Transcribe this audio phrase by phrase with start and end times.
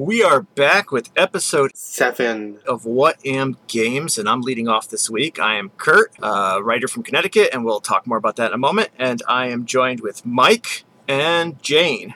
[0.00, 2.58] We are back with episode Seven.
[2.66, 5.38] of What Am Games, and I'm leading off this week.
[5.38, 8.58] I am Kurt, a writer from Connecticut, and we'll talk more about that in a
[8.58, 8.88] moment.
[8.98, 12.14] And I am joined with Mike and Jayne.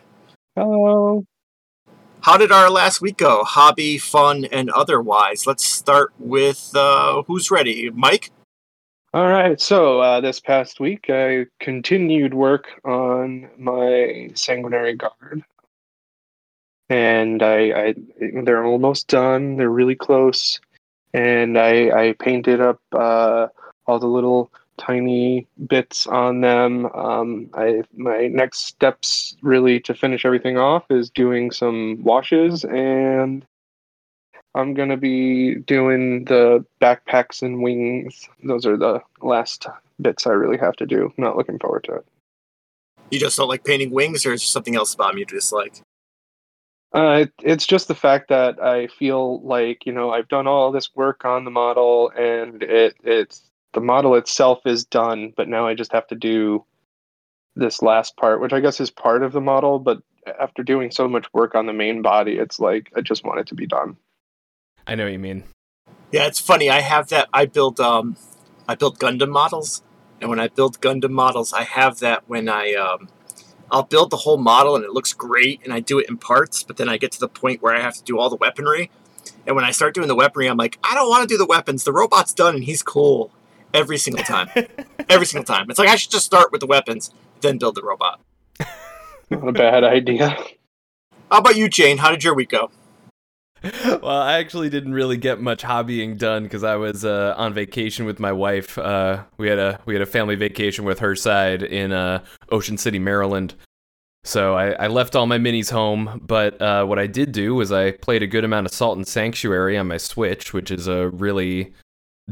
[0.57, 1.27] Hello.
[2.23, 3.45] How did our last week go?
[3.45, 5.47] Hobby, fun, and otherwise.
[5.47, 7.91] Let's start with uh, who's ready?
[7.91, 8.31] Mike?
[9.13, 9.61] All right.
[9.61, 15.45] So uh, this past week, I continued work on my sanguinary guard,
[16.89, 17.95] and I, I
[18.45, 19.57] they're almost done.
[19.57, 20.61] They're really close,
[21.13, 23.49] and I, I painted up uh,
[23.87, 26.87] all the little tiny bits on them.
[26.87, 33.47] Um, I my next steps really to finish everything off is doing some washes and
[34.55, 38.29] I'm gonna be doing the backpacks and wings.
[38.43, 39.67] Those are the last
[40.01, 41.13] bits I really have to do.
[41.17, 42.07] Not looking forward to it.
[43.11, 45.83] You just don't like painting wings, or is there something else about me you dislike?
[46.95, 50.71] Uh, it, it's just the fact that I feel like you know I've done all
[50.71, 55.67] this work on the model, and it it's the model itself is done, but now
[55.67, 56.65] I just have to do
[57.57, 59.81] this last part, which I guess is part of the model.
[59.81, 60.03] But
[60.41, 63.49] after doing so much work on the main body, it's like I just want it
[63.49, 63.97] to be done.
[64.87, 65.43] I know what you mean.
[66.13, 66.71] Yeah, it's funny.
[66.71, 67.29] I have that.
[67.33, 68.17] I build um,
[68.69, 69.83] I build Gundam models,
[70.21, 73.09] and when I build Gundam models, I have that when I um,
[73.75, 76.63] I'll build the whole model and it looks great, and I do it in parts.
[76.63, 78.89] But then I get to the point where I have to do all the weaponry,
[79.47, 81.45] and when I start doing the weaponry, I'm like, I don't want to do the
[81.45, 81.83] weapons.
[81.83, 83.33] The robot's done, and he's cool
[83.75, 84.49] every single time.
[85.09, 85.69] every single time.
[85.71, 88.21] It's like I should just start with the weapons, then build the robot.
[89.29, 90.39] Not a bad idea.
[91.31, 91.99] How about you, Jayne?
[91.99, 92.71] How did your week go?
[94.03, 98.05] well, I actually didn't really get much hobbying done because I was uh, on vacation
[98.05, 98.77] with my wife.
[98.77, 102.77] Uh, we had a we had a family vacation with her side in uh, Ocean
[102.77, 103.55] City, Maryland.
[104.23, 107.73] So I, I left all my minis home, but uh, what I did do was
[107.73, 111.09] I played a good amount of Salt and Sanctuary on my Switch, which is a
[111.11, 111.75] really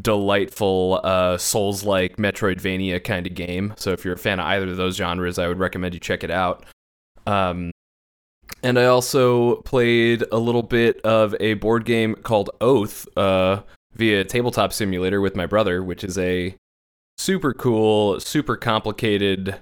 [0.01, 3.75] delightful uh, Souls-like Metroidvania kind of game.
[3.77, 6.25] So if you're a fan of either of those genres, I would recommend you check
[6.25, 6.65] it out.
[7.27, 7.71] Um,
[8.63, 13.63] and I also played a little bit of a board game called Oath uh,
[13.95, 16.55] via Tabletop Simulator with my brother, which is a
[17.19, 19.61] super cool, super complicated.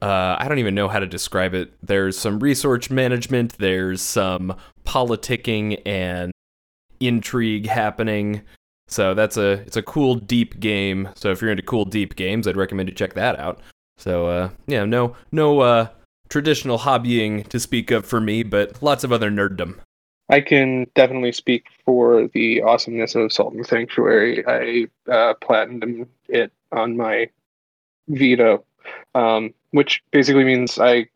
[0.00, 1.72] Uh, I don't even know how to describe it.
[1.82, 6.32] There's some resource management, there's some politicking and
[7.00, 8.42] intrigue happening.
[8.88, 11.08] So that's a it's a cool deep game.
[11.14, 13.60] So if you're into cool deep games, I'd recommend you check that out.
[13.96, 15.88] So uh, yeah, no no uh,
[16.32, 19.78] traditional hobbying to speak of for me, but lots of other nerddom.
[20.30, 24.42] I can definitely speak for the awesomeness of Salt and Sanctuary.
[24.46, 27.28] I uh, platinumed it on my
[28.08, 28.62] Vita,
[29.14, 31.08] um, which basically means I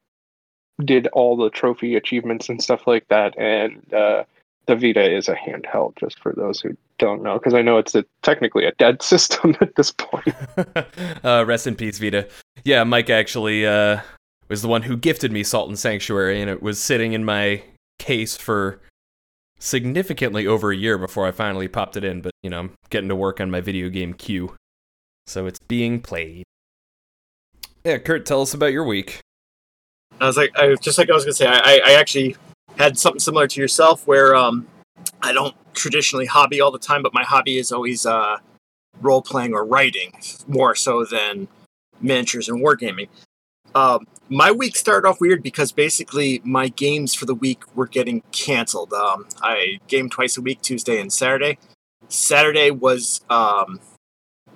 [0.85, 3.39] did all the trophy achievements and stuff like that.
[3.39, 4.25] And uh,
[4.67, 7.95] the Vita is a handheld, just for those who don't know, because I know it's
[7.95, 10.35] a, technically a dead system at this point.
[11.25, 12.29] uh, rest in peace, Vita.
[12.65, 14.01] Yeah, Mike actually uh,
[14.49, 17.63] was the one who gifted me Salt and Sanctuary, and it was sitting in my
[17.99, 18.81] case for
[19.59, 22.21] significantly over a year before I finally popped it in.
[22.21, 24.55] But you know, I'm getting to work on my video game queue,
[25.27, 26.45] so it's being played.
[27.85, 29.21] Yeah, Kurt, tell us about your week.
[30.21, 32.37] I was like, I just like I was gonna say, I, I actually
[32.77, 34.67] had something similar to yourself, where um,
[35.23, 38.39] I don't traditionally hobby all the time, but my hobby is always uh,
[39.01, 40.13] role playing or writing
[40.47, 41.49] more so than
[42.01, 43.09] miniatures and wargaming.
[43.77, 48.23] Um, my week started off weird because basically my games for the week were getting
[48.33, 48.95] canceled.
[48.95, 51.59] Um, I game twice a week, Tuesday and Saturday.
[52.09, 53.79] Saturday was um,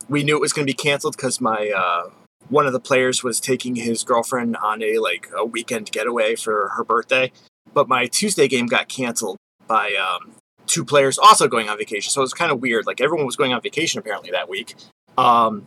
[0.09, 2.09] we knew it was going to be canceled because my uh,
[2.49, 6.71] one of the players was taking his girlfriend on a like a weekend getaway for
[6.77, 7.31] her birthday.
[7.75, 10.33] But my Tuesday game got canceled by um,
[10.67, 12.11] two players also going on vacation.
[12.11, 12.87] So it was kind of weird.
[12.87, 14.77] Like everyone was going on vacation apparently that week.
[15.19, 15.67] Um,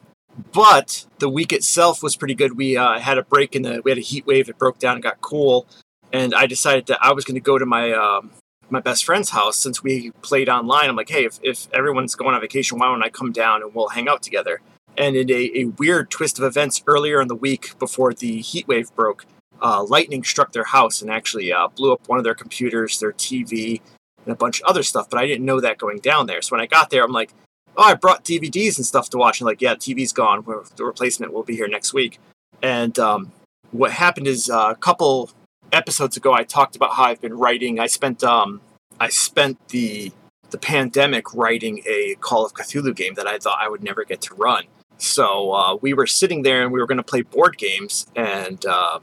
[0.52, 2.58] but the week itself was pretty good.
[2.58, 4.50] We uh, had a break in the we had a heat wave.
[4.50, 5.68] It broke down and got cool,
[6.12, 8.32] and I decided that I was going to go to my um,
[8.70, 10.90] my best friend's house since we played online.
[10.90, 13.74] I'm like, hey, if, if everyone's going on vacation, why don't I come down and
[13.74, 14.62] we'll hang out together?
[14.98, 18.68] And in a, a weird twist of events, earlier in the week before the heat
[18.68, 19.26] wave broke,
[19.62, 23.14] uh, lightning struck their house and actually uh, blew up one of their computers, their
[23.14, 23.82] TV,
[24.26, 25.10] and a bunch of other stuff.
[25.10, 26.42] But I didn't know that going down there.
[26.42, 27.34] So when I got there, I'm like,
[27.78, 29.40] oh, I brought DVDs and stuff to watch.
[29.40, 30.44] And like, yeah, TV's gone.
[30.76, 32.20] The replacement will be here next week.
[32.62, 33.32] And um,
[33.72, 35.32] what happened is uh, a couple
[35.72, 37.80] episodes ago, I talked about how I've been writing.
[37.80, 38.62] I spent um,
[39.00, 40.12] I spent the
[40.52, 44.22] the pandemic writing a Call of Cthulhu game that I thought I would never get
[44.22, 44.66] to run.
[44.98, 48.06] So uh, we were sitting there and we were going to play board games.
[48.16, 49.00] And uh,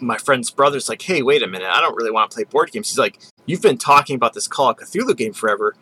[0.00, 1.68] my friend's brother's like, "Hey, wait a minute!
[1.70, 4.48] I don't really want to play board games." He's like, you've been talking about this
[4.48, 5.76] Call of Cthulhu game forever.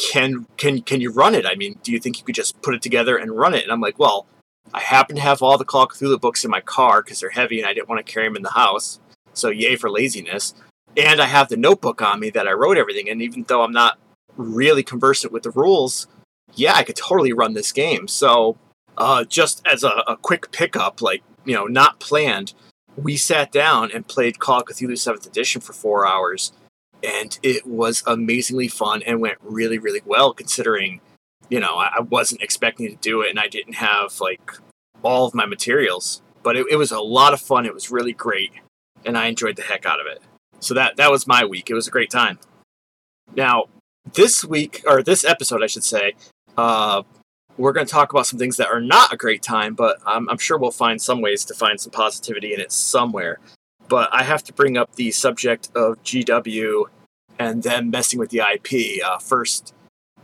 [0.00, 1.44] Can can can you run it?
[1.46, 3.72] I mean, do you think you could just put it together and run it?" And
[3.72, 4.26] I'm like, "Well,
[4.72, 7.30] I happen to have all the Call of Cthulhu books in my car because they're
[7.30, 9.00] heavy and I didn't want to carry them in the house.
[9.32, 10.54] So yay for laziness.
[10.96, 13.08] And I have the notebook on me that I wrote everything.
[13.08, 13.98] And even though I'm not
[14.36, 16.06] really conversant with the rules,
[16.54, 18.08] yeah, I could totally run this game.
[18.08, 18.58] So
[18.96, 22.54] uh, just as a, a quick pickup, like you know, not planned,
[22.96, 26.52] we sat down and played Call of Cthulhu Seventh Edition for four hours,
[27.02, 31.00] and it was amazingly fun and went really, really well considering
[31.50, 34.52] you know, I, wasn't expecting to do it and I didn't have like
[35.02, 36.22] all of my materials.
[36.42, 37.66] But it, it was a lot of fun.
[37.66, 38.52] It was really great.
[39.04, 40.22] And I enjoyed the heck out of it.
[40.60, 41.68] So that that was my week.
[41.68, 42.38] It was a great time.
[43.34, 43.64] Now,
[44.12, 46.14] this week or this episode, I should say,
[46.56, 47.02] uh,
[47.56, 50.28] we're going to talk about some things that are not a great time, but I'm,
[50.30, 53.38] I'm, sure we'll find some ways to find some positivity in it somewhere.
[53.90, 56.84] But I have to bring up the subject of GW
[57.40, 59.04] and them messing with the IP.
[59.04, 59.74] Uh, first,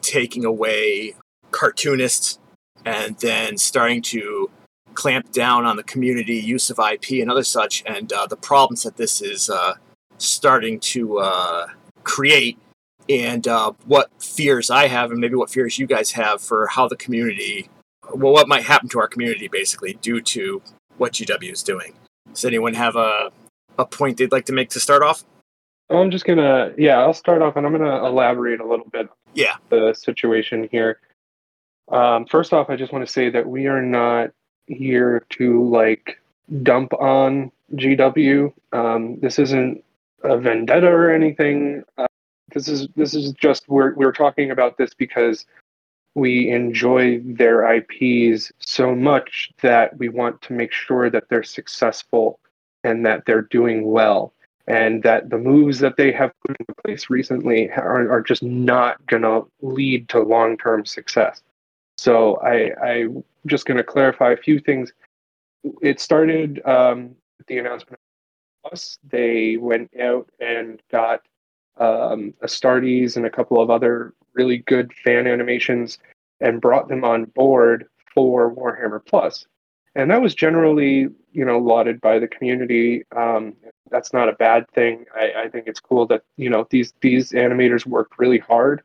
[0.02, 1.16] taking away
[1.50, 2.38] cartoonists
[2.84, 4.48] and then starting to
[4.94, 8.84] clamp down on the community use of IP and other such, and uh, the problems
[8.84, 9.74] that this is uh,
[10.16, 11.66] starting to uh,
[12.04, 12.56] create,
[13.08, 16.86] and uh, what fears I have, and maybe what fears you guys have for how
[16.86, 17.68] the community,
[18.14, 20.62] well, what might happen to our community basically due to
[20.98, 21.94] what GW is doing.
[22.32, 23.32] Does anyone have a
[23.78, 25.24] a point they'd like to make to start off?
[25.88, 29.56] I'm just gonna, yeah, I'll start off, and I'm gonna elaborate a little bit yeah
[29.70, 30.98] the situation here.
[31.88, 34.30] Um, first off, I just want to say that we are not
[34.66, 36.20] here to like
[36.62, 38.52] dump on GW.
[38.72, 39.84] Um, this isn't
[40.24, 41.84] a vendetta or anything.
[41.96, 42.06] Uh,
[42.52, 45.46] this is this is just we're we're talking about this because
[46.14, 52.40] we enjoy their IPs so much that we want to make sure that they're successful
[52.86, 54.32] and that they're doing well
[54.66, 59.04] and that the moves that they have put into place recently are, are just not
[59.06, 61.42] going to lead to long term success.
[61.98, 64.92] So I, I'm just going to clarify a few things.
[65.82, 68.00] It started um, with the announcement
[68.64, 68.98] of us.
[69.08, 71.20] They went out and got
[71.78, 75.98] um, Astartes and a couple of other really good fan animations
[76.40, 79.46] and brought them on board for Warhammer Plus.
[79.96, 83.04] And that was generally, you know, lauded by the community.
[83.16, 83.56] Um,
[83.90, 85.06] that's not a bad thing.
[85.14, 88.82] I, I, think it's cool that you know these these animators worked really hard,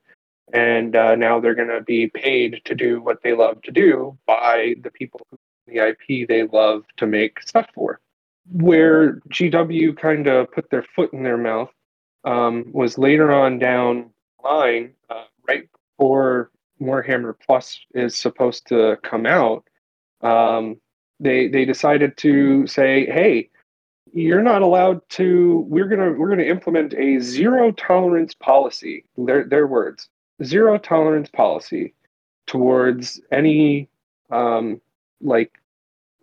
[0.54, 4.18] and uh, now they're going to be paid to do what they love to do
[4.26, 5.38] by the people who
[5.68, 8.00] the IP they love to make stuff for.
[8.50, 11.72] Where GW kind of put their foot in their mouth
[12.24, 14.12] um, was later on down
[14.44, 15.68] line, uh, right
[15.98, 19.66] before Warhammer Plus is supposed to come out.
[20.22, 20.78] Um,
[21.22, 23.50] they they decided to say, hey
[24.14, 29.46] you're not allowed to we're going to we're to implement a zero tolerance policy their
[29.46, 30.10] their words
[30.44, 31.94] zero tolerance policy
[32.48, 33.88] towards any
[34.32, 34.82] um,
[35.22, 35.52] like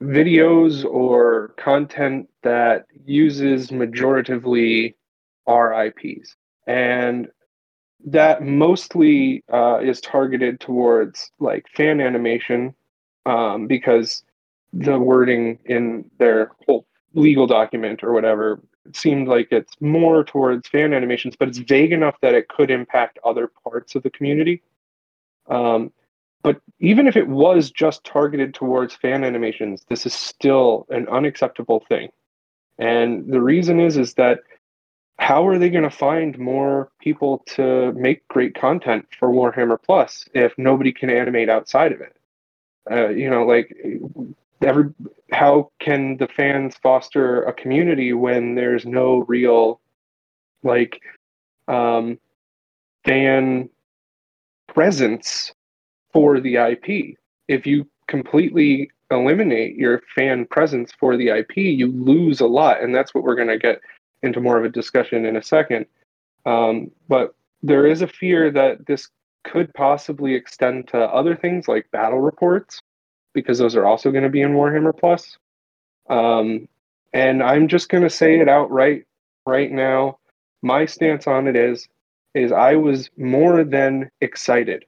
[0.03, 4.94] videos or content that uses majoritively
[5.46, 7.29] our IPs and
[8.05, 12.75] that mostly uh, is targeted towards like fan animation
[13.27, 14.22] um, because
[14.72, 20.69] the wording in their whole legal document or whatever it seemed like it's more towards
[20.69, 24.63] fan animations but it's vague enough that it could impact other parts of the community.
[25.48, 25.93] Um,
[26.43, 31.84] but even if it was just targeted towards fan animations this is still an unacceptable
[31.89, 32.10] thing.
[32.79, 34.41] And the reason is is that
[35.19, 40.29] how are they going to find more people to make great content for warhammer plus
[40.32, 42.17] if nobody can animate outside of it?
[42.91, 43.75] Uh, you know like
[44.62, 44.93] every
[45.32, 49.81] how can the fans foster a community when there's no real
[50.62, 51.00] like
[51.69, 52.19] um
[53.05, 53.69] fan
[54.67, 55.53] presence
[56.12, 57.17] for the IP
[57.48, 62.94] if you completely eliminate your fan presence for the IP you lose a lot and
[62.94, 63.81] that's what we're going to get
[64.22, 65.86] into more of a discussion in a second.
[66.46, 69.08] Um, but there is a fear that this
[69.44, 72.81] could possibly extend to other things like battle reports
[73.32, 75.39] because those are also going to be in Warhammer Plus.
[76.08, 76.69] Um,
[77.13, 79.05] and I'm just going to say it outright
[79.47, 80.19] right now.
[80.63, 81.89] My stance on it is
[82.35, 84.85] is I was more than excited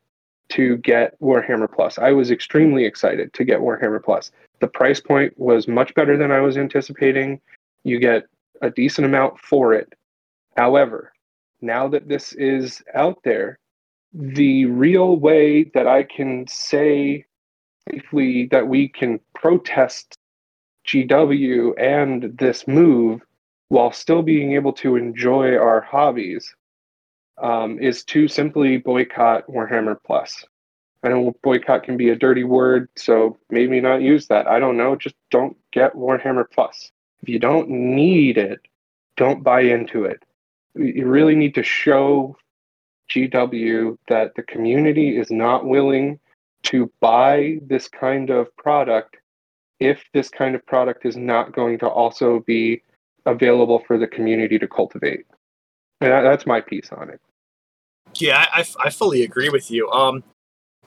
[0.50, 1.98] to get Warhammer Plus.
[1.98, 4.30] I was extremely excited to get Warhammer Plus.
[4.60, 7.40] The price point was much better than I was anticipating.
[7.84, 8.24] You get
[8.60, 9.94] a decent amount for it.
[10.56, 11.12] However,
[11.60, 13.58] now that this is out there,
[14.12, 17.24] the real way that I can say
[17.88, 20.18] safely that we can protest
[20.86, 23.20] GW and this move
[23.68, 26.54] while still being able to enjoy our hobbies
[27.40, 30.44] um, is to simply boycott Warhammer Plus.
[31.02, 34.46] I know boycott can be a dirty word, so maybe not use that.
[34.46, 34.96] I don't know.
[34.96, 36.90] Just don't get Warhammer Plus.
[37.22, 38.60] If you don't need it,
[39.16, 40.22] don't buy into it.
[40.74, 42.36] You really need to show
[43.10, 46.18] GW that the community is not willing
[46.64, 49.16] to buy this kind of product
[49.78, 52.82] if this kind of product is not going to also be
[53.26, 55.24] available for the community to cultivate.
[56.00, 57.20] And that's my piece on it.
[58.14, 59.90] Yeah, I, I fully agree with you.
[59.90, 60.24] Um,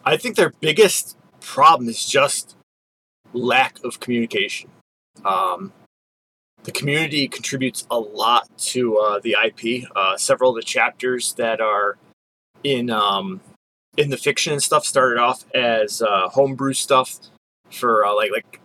[0.04, 2.56] I think their biggest problem is just
[3.34, 4.70] lack of communication.
[5.24, 5.72] Um,
[6.64, 9.90] the community contributes a lot to uh, the IP.
[9.96, 11.98] Uh, several of the chapters that are
[12.64, 13.42] in um,
[13.98, 17.20] in the fiction and stuff started off as uh, homebrew stuff
[17.70, 18.60] for uh, like like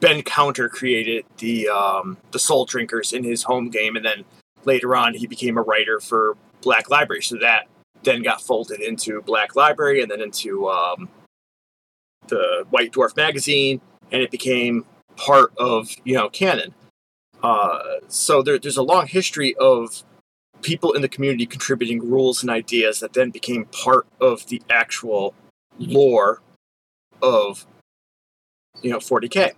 [0.00, 4.24] Ben Counter created the um, the Soul Drinkers in his home game, and then
[4.64, 7.22] later on he became a writer for Black Library.
[7.22, 7.66] So that
[8.02, 11.08] then got folded into Black Library, and then into um,
[12.28, 13.80] the White Dwarf magazine,
[14.10, 14.84] and it became
[15.16, 16.74] part of you know canon.
[17.42, 17.78] Uh,
[18.08, 20.02] so there, there's a long history of
[20.62, 25.34] people in the community contributing rules and ideas that then became part of the actual
[25.78, 26.40] lore
[27.22, 27.66] of
[28.82, 29.52] you know 40k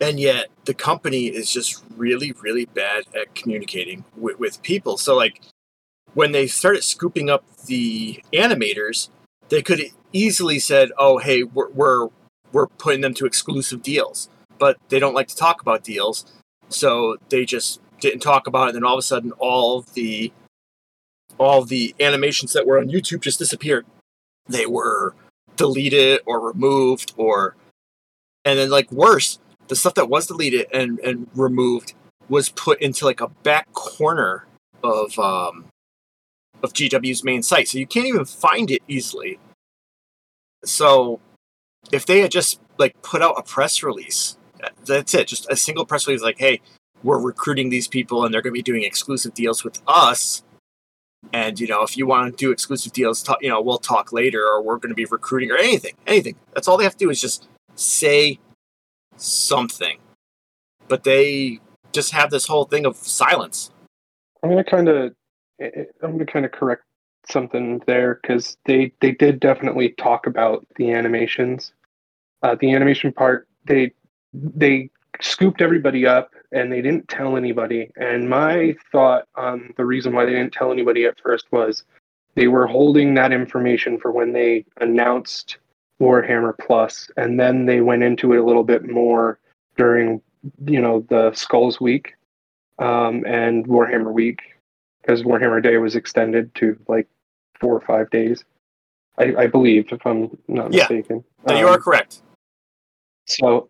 [0.00, 4.96] and yet the company is just really really bad at communicating with, with people.
[4.96, 5.40] So like
[6.14, 9.08] when they started scooping up the animators
[9.48, 12.08] they could easily said oh hey we're, we're
[12.52, 14.28] we're putting them to exclusive deals.
[14.58, 16.26] But they don't like to talk about deals
[16.68, 18.68] so they just didn't talk about it.
[18.70, 20.32] And then all of a sudden, all the
[21.38, 23.86] all the animations that were on YouTube just disappeared.
[24.46, 25.14] They were
[25.56, 27.56] deleted or removed, or
[28.44, 31.94] and then like worse, the stuff that was deleted and and removed
[32.28, 34.46] was put into like a back corner
[34.82, 35.66] of um
[36.62, 39.38] of GW's main site, so you can't even find it easily.
[40.64, 41.20] So
[41.92, 44.36] if they had just like put out a press release,
[44.84, 46.60] that's it, just a single press release like, hey,
[47.04, 50.42] we're recruiting these people and they're going to be doing exclusive deals with us.
[51.32, 54.12] And you know, if you want to do exclusive deals, talk, you know, we'll talk
[54.12, 56.36] later, or we're going to be recruiting, or anything, anything.
[56.52, 58.38] That's all they have to do is just say
[59.16, 59.98] something.
[60.88, 61.60] But they
[61.92, 63.70] just have this whole thing of silence.
[64.42, 65.14] I'm going to kind of,
[65.60, 66.82] I'm going to kind of correct
[67.26, 71.72] something there because they they did definitely talk about the animations.
[72.42, 73.92] Uh, the animation part, they
[74.34, 74.90] they
[75.20, 77.90] scooped everybody up and they didn't tell anybody.
[77.96, 81.84] And my thought on the reason why they didn't tell anybody at first was
[82.34, 85.58] they were holding that information for when they announced
[86.00, 89.38] Warhammer Plus, and then they went into it a little bit more
[89.76, 90.20] during,
[90.66, 92.14] you know, the Skulls Week
[92.78, 94.40] um, and Warhammer Week,
[95.00, 97.06] because Warhammer Day was extended to like
[97.60, 98.44] four or five days.
[99.18, 100.80] I, I believe, if I'm not yeah.
[100.80, 101.24] mistaken.
[101.46, 102.22] No, you are um, correct.
[103.26, 103.68] So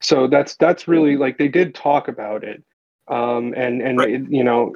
[0.00, 2.62] so that's that's really like they did talk about it
[3.08, 4.10] um, and and right.
[4.10, 4.74] it, you know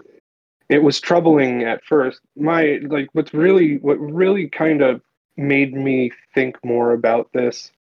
[0.69, 5.01] it was troubling at first my like what's really what really kind of
[5.37, 7.73] made me think more about this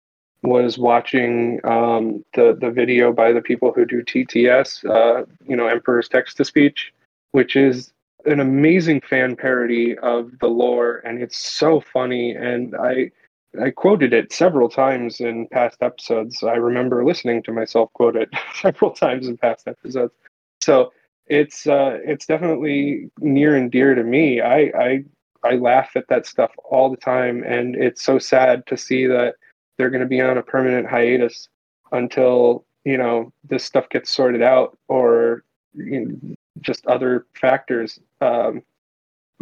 [0.43, 5.69] was watching um, the the video by the people who do TTS, uh, you know,
[5.69, 6.93] Emperor's Text to Speech,
[7.31, 7.93] which is
[8.27, 12.33] an amazing fan parody of the lore, and it's so funny.
[12.33, 13.11] And I
[13.61, 16.42] I quoted it several times in past episodes.
[16.42, 20.14] I remember listening to myself quote it several times in past episodes.
[20.61, 20.92] So
[21.26, 24.40] it's uh, it's definitely near and dear to me.
[24.40, 25.04] I, I
[25.44, 29.35] I laugh at that stuff all the time, and it's so sad to see that
[29.76, 31.49] they're going to be on a permanent hiatus
[31.92, 35.44] until you know this stuff gets sorted out or
[35.75, 37.99] you know, just other factors.
[38.21, 38.62] Um,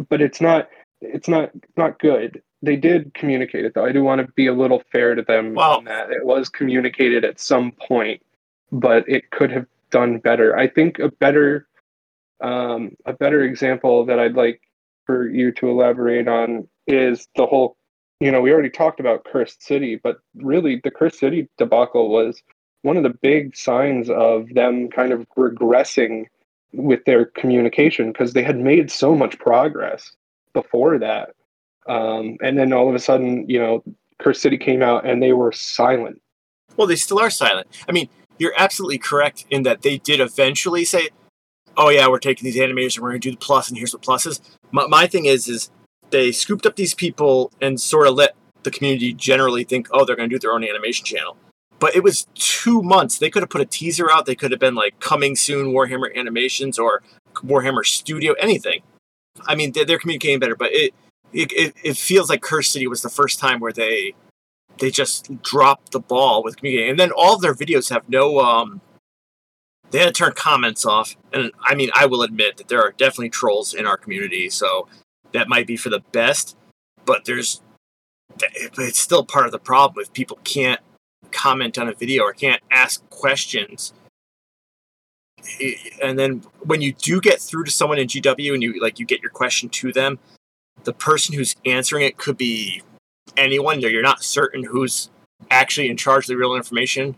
[0.09, 0.69] but it's not
[1.01, 3.85] it's not not good they did communicate it though.
[3.85, 6.11] I do want to be a little fair to them well, on that.
[6.11, 8.21] It was communicated at some point,
[8.71, 10.57] but it could have done better.
[10.57, 11.67] I think a better
[12.41, 14.61] um, a better example that I'd like
[15.05, 17.77] for you to elaborate on is the whole
[18.19, 22.43] you know, we already talked about Cursed City, but really the Cursed City debacle was
[22.83, 26.25] one of the big signs of them kind of regressing
[26.71, 30.15] with their communication because they had made so much progress
[30.53, 31.31] before that
[31.87, 33.83] um, and then all of a sudden, you know,
[34.19, 36.21] Curse City came out and they were silent.
[36.77, 37.67] Well, they still are silent.
[37.87, 41.09] I mean, you're absolutely correct in that they did eventually say,
[41.77, 43.93] "Oh yeah, we're taking these animators and we're going to do the plus, and here's
[43.93, 45.69] what plus is." My, my thing is, is
[46.11, 50.15] they scooped up these people and sort of let the community generally think, "Oh, they're
[50.15, 51.37] going to do their own animation channel."
[51.79, 53.17] But it was two months.
[53.17, 54.27] They could have put a teaser out.
[54.27, 57.01] They could have been like coming soon Warhammer animations or
[57.35, 58.83] Warhammer Studio, anything.
[59.47, 60.93] I mean, they're, they're communicating better, but it,
[61.33, 64.13] it it it feels like Curse City was the first time where they
[64.79, 68.39] they just dropped the ball with communicating, and then all of their videos have no
[68.39, 68.81] um.
[69.91, 72.93] They had to turn comments off, and I mean, I will admit that there are
[72.93, 74.87] definitely trolls in our community, so
[75.33, 76.55] that might be for the best.
[77.03, 77.61] But there's,
[78.77, 80.79] it's still part of the problem if people can't
[81.31, 83.93] comment on a video or can't ask questions
[86.01, 89.05] and then when you do get through to someone in GW and you like you
[89.05, 90.19] get your question to them,
[90.83, 92.81] the person who's answering it could be
[93.37, 93.79] anyone.
[93.81, 95.09] You're not certain who's
[95.49, 97.15] actually in charge of the real information.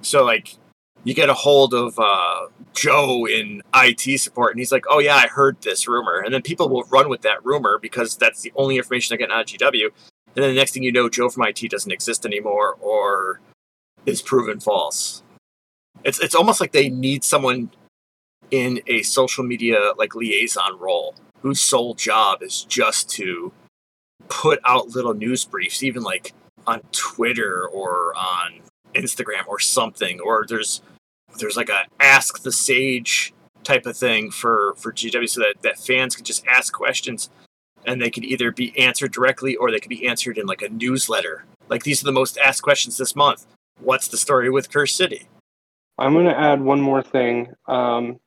[0.00, 0.56] So like
[1.04, 5.16] you get a hold of uh, Joe in IT support, and he's like, "Oh yeah,
[5.16, 8.52] I heard this rumor," and then people will run with that rumor because that's the
[8.56, 9.84] only information they're getting out of GW.
[10.36, 13.40] And then the next thing you know, Joe from IT doesn't exist anymore, or
[14.06, 15.22] is proven false.
[16.02, 17.70] It's it's almost like they need someone
[18.50, 23.52] in a social media like liaison role whose sole job is just to
[24.28, 26.32] put out little news briefs, even like
[26.66, 28.60] on Twitter or on
[28.94, 30.20] Instagram or something.
[30.20, 30.80] Or there's
[31.38, 35.78] there's like a ask the sage type of thing for for GW so that, that
[35.78, 37.28] fans can just ask questions
[37.86, 40.70] and they could either be answered directly or they could be answered in like a
[40.70, 41.44] newsletter.
[41.68, 43.44] Like these are the most asked questions this month.
[43.80, 45.28] What's the story with Curse City?
[45.98, 48.18] I'm going to add one more thing, um,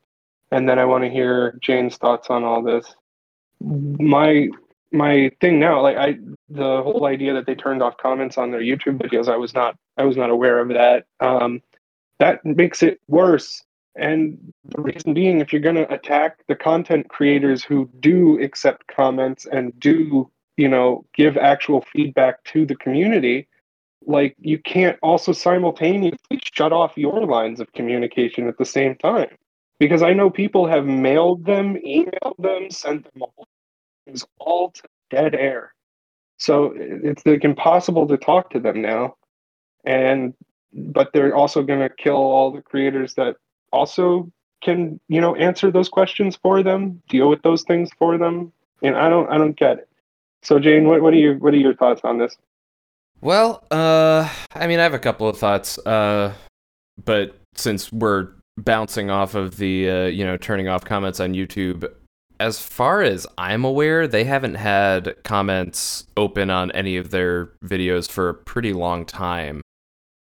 [0.52, 2.96] and then I want to hear Jayne's thoughts on all this.
[3.62, 4.50] My
[4.92, 6.18] my thing now, like I,
[6.50, 9.78] the whole idea that they turned off comments on their YouTube videos, I was not
[9.98, 11.06] I was not aware of that.
[11.20, 11.62] Um,
[12.20, 13.64] that makes it worse.
[13.96, 18.88] And the reason being, if you're going to attack the content creators who do accept
[18.88, 23.48] comments and do, you know, give actual feedback to the community,
[24.06, 29.30] like you can't also simultaneously shut off your lines of communication at the same time
[29.80, 33.48] because i know people have mailed them emailed them sent them all.
[34.08, 35.74] It's all to dead air.
[36.38, 39.16] So it's like impossible to talk to them now.
[39.86, 40.34] And
[40.74, 43.36] but they're also going to kill all the creators that
[43.72, 44.32] also
[44.64, 48.52] can you know answer those questions for them deal with those things for them.
[48.82, 49.90] And i don't i don't get it.
[50.44, 52.36] So Jayne what, what are your what are your thoughts on this?
[53.20, 56.36] Well, uh, I mean, I have a couple of thoughts, uh,
[57.04, 61.90] but since we're bouncing off of the, uh, you know, turning off comments on YouTube,
[62.40, 68.10] as far as I'm aware, they haven't had comments open on any of their videos
[68.10, 69.62] for a pretty long time.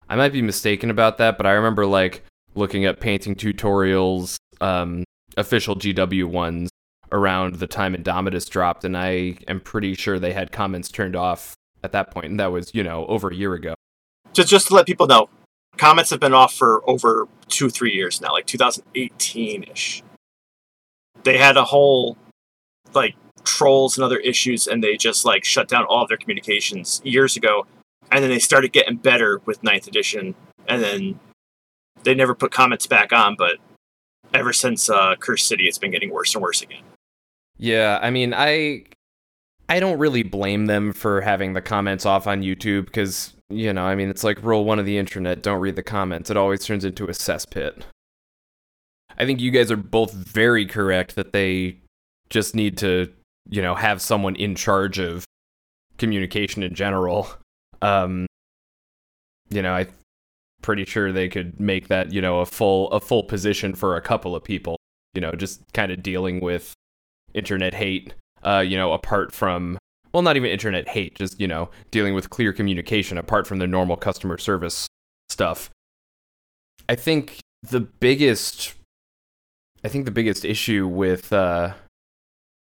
[0.10, 2.24] I might be mistaken about that, but I remember like
[2.56, 5.04] looking at painting tutorials, um,
[5.38, 6.70] official GW ones
[7.12, 11.56] around the time Indomitus dropped, and I am pretty sure they had comments turned off
[11.84, 13.76] at that point, and that was you know over a year ago.
[14.34, 15.30] Just just to let people know,
[15.78, 20.04] comments have been off for over two three years now, like 2018 ish.
[21.24, 22.18] They had a whole
[22.94, 27.02] like trolls and other issues, and they just like shut down all of their communications
[27.04, 27.66] years ago,
[28.12, 30.36] and then they started getting better with ninth edition,
[30.68, 31.20] and then
[32.04, 33.58] they never put comments back on, but
[34.34, 36.82] ever since uh, Curse City, it's been getting worse and worse again.
[37.58, 38.86] Yeah, I mean, I
[39.70, 43.84] I don't really blame them for having the comments off on YouTube because, you know,
[43.84, 46.30] I mean, it's like rule one of the internet don't read the comments.
[46.30, 47.84] It always turns into a cesspit.
[49.18, 51.78] I think you guys are both very correct that they
[52.30, 53.12] just need to,
[53.50, 55.26] you know, have someone in charge of
[55.98, 57.28] communication in general.
[57.82, 58.26] Um,
[59.50, 59.90] you know, I'm
[60.62, 64.02] pretty sure they could make that, you know, a full a full position for a
[64.02, 64.78] couple of people.
[65.14, 66.74] You know, just kind of dealing with
[67.36, 68.14] internet hate
[68.46, 69.78] uh, you know, apart from
[70.14, 73.68] well, not even internet hate, just you know, dealing with clear communication apart from the
[73.68, 74.88] normal customer service
[75.30, 75.70] stuff.
[76.88, 78.74] I think the biggest,
[79.84, 81.74] I think the biggest issue with uh,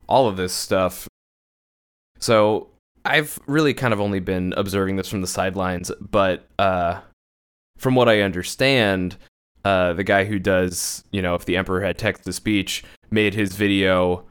[0.08, 1.08] all of this stuff.
[2.20, 2.70] So
[3.04, 7.02] I've really kind of only been observing this from the sidelines, but uh,
[7.78, 9.18] from what I understand,
[9.66, 13.34] uh, the guy who does, you know, if the emperor had text to speech, made
[13.34, 14.24] his video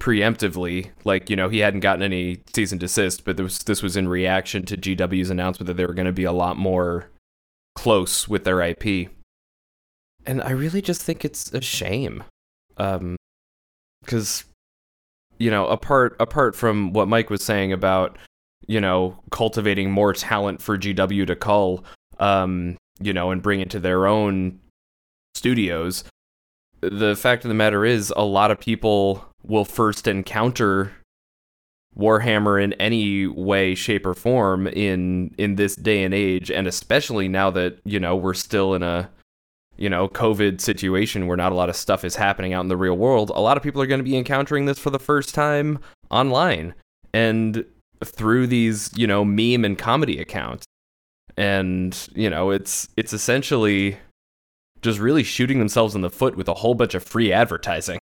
[0.00, 0.90] preemptively.
[1.04, 4.08] Like, you know, he hadn't gotten any cease and desist, but this, this was in
[4.08, 7.10] reaction to GW's announcement that they were going to be a lot more
[7.76, 9.10] close with their IP.
[10.26, 12.24] And I really just think it's a shame.
[12.76, 13.16] Um,
[14.02, 14.44] because,
[15.38, 18.18] you know, apart apart from what Mike was saying about,
[18.66, 21.84] you know, cultivating more talent for GW to cull,
[22.18, 24.58] um, you know, and bring into their own
[25.34, 26.04] studios,
[26.80, 30.92] the fact of the matter is a lot of people will first encounter
[31.98, 37.28] Warhammer in any way, shape, or form in in this day and age, and especially
[37.28, 39.10] now that you know we're still in a
[39.80, 42.76] you know, COVID situation where not a lot of stuff is happening out in the
[42.76, 45.34] real world, a lot of people are going to be encountering this for the first
[45.34, 45.78] time
[46.10, 46.74] online
[47.14, 47.64] and
[48.04, 50.66] through these, you know, meme and comedy accounts.
[51.36, 53.96] And, you know, it's it's essentially
[54.82, 57.99] just really shooting themselves in the foot with a whole bunch of free advertising.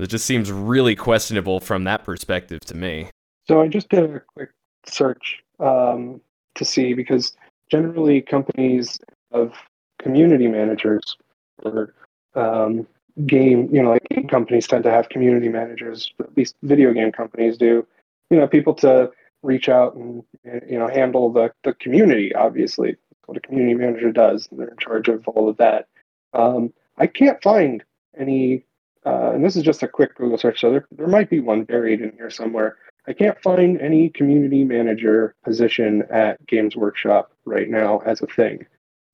[0.00, 3.10] It just seems really questionable from that perspective to me.
[3.46, 4.50] So I just did a quick
[4.86, 6.20] search um,
[6.54, 7.32] to see because
[7.70, 8.98] generally companies
[9.32, 9.52] have
[10.00, 11.16] community managers
[11.64, 11.94] or
[12.34, 12.86] um,
[13.26, 17.12] game, you know, like game companies tend to have community managers, at least video game
[17.12, 17.86] companies do.
[18.30, 19.10] You know, people to
[19.42, 22.34] reach out and you know handle the, the community.
[22.34, 24.48] Obviously, what a community manager does.
[24.50, 25.88] and They're in charge of all of that.
[26.32, 27.84] Um, I can't find
[28.16, 28.64] any,
[29.08, 31.64] uh, and this is just a quick Google search, so there, there might be one
[31.64, 32.76] buried in here somewhere.
[33.06, 38.66] I can't find any community manager position at Games Workshop right now as a thing.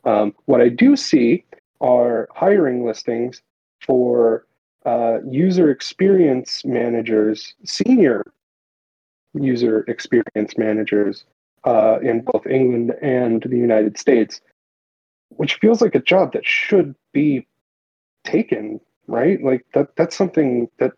[0.05, 1.45] Um, what I do see
[1.81, 3.41] are hiring listings
[3.87, 4.47] for
[4.85, 8.25] uh, user experience managers, senior
[9.35, 11.25] user experience managers
[11.65, 14.41] uh, in both England and the United States,
[15.29, 17.47] which feels like a job that should be
[18.25, 19.43] taken, right?
[19.43, 20.93] Like that that's something that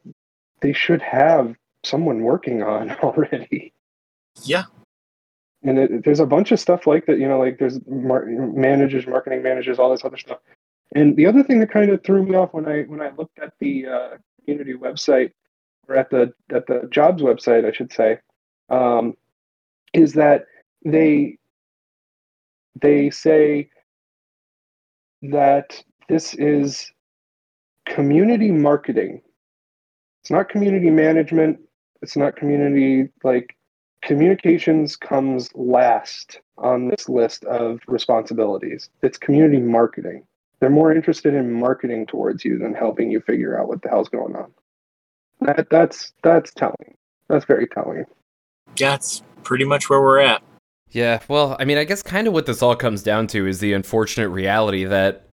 [0.61, 3.73] they should have someone working on already.
[4.43, 4.65] Yeah.
[5.63, 9.07] And it, there's a bunch of stuff like that, you know, like there's mar- managers,
[9.07, 10.39] marketing managers, all this other stuff.
[10.95, 13.39] And the other thing that kind of threw me off when I when I looked
[13.39, 14.09] at the uh,
[14.45, 15.33] community website
[15.89, 18.19] or at the at the jobs website, I should say,
[18.71, 19.17] um,
[19.93, 20.47] is that
[20.85, 21.39] they
[22.81, 23.69] they say
[25.23, 26.93] that this is
[27.87, 29.23] community marketing.
[30.23, 31.61] It's not community management.
[32.03, 33.57] It's not community like
[34.03, 38.91] communications comes last on this list of responsibilities.
[39.03, 40.25] It's community marketing.
[40.61, 44.09] They're more interested in marketing towards you than helping you figure out what the hell's
[44.09, 44.53] going on.
[45.41, 46.97] That that's that's telling.
[47.29, 48.05] That's very telling.
[48.77, 50.43] Yeah, it's pretty much where we're at.
[50.91, 53.59] Yeah, well, I mean, I guess kind of what this all comes down to is
[53.59, 55.26] the unfortunate reality that,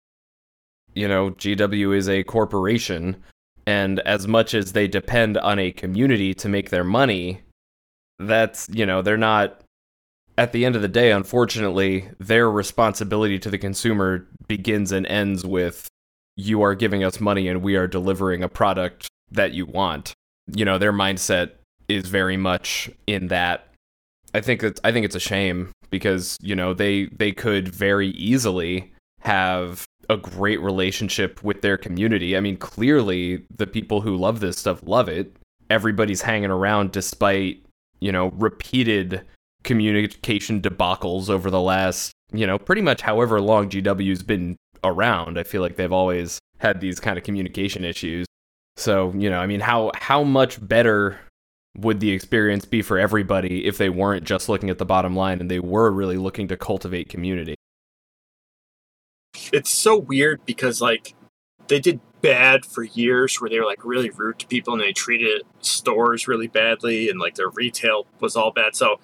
[0.93, 3.21] you know, GW is a corporation,
[3.65, 7.41] and as much as they depend on a community to make their money,
[8.19, 9.61] that's, you know, they're not,
[10.37, 15.45] at the end of the day, unfortunately, their responsibility to the consumer begins and ends
[15.45, 15.87] with
[16.35, 20.13] you are giving us money and we are delivering a product that you want.
[20.53, 21.51] You know, their mindset
[21.87, 23.71] is very much in that
[24.33, 28.09] I think it's I think it's a shame because you know they they could very
[28.09, 32.35] easily have a great relationship with their community.
[32.35, 35.35] I mean, clearly the people who love this stuff love it.
[35.69, 37.63] Everybody's hanging around despite
[37.99, 39.21] you know repeated
[39.63, 45.39] communication debacles over the last you know pretty much however long GW's been around.
[45.39, 48.27] I feel like they've always had these kind of communication issues.
[48.77, 51.19] So you know, I mean, how how much better
[51.77, 55.39] would the experience be for everybody if they weren't just looking at the bottom line
[55.39, 57.55] and they were really looking to cultivate community?
[59.51, 61.13] It's so weird because like
[61.67, 64.93] they did bad for years where they were like really rude to people and they
[64.93, 68.75] treated stores really badly and like their retail was all bad.
[68.75, 68.99] So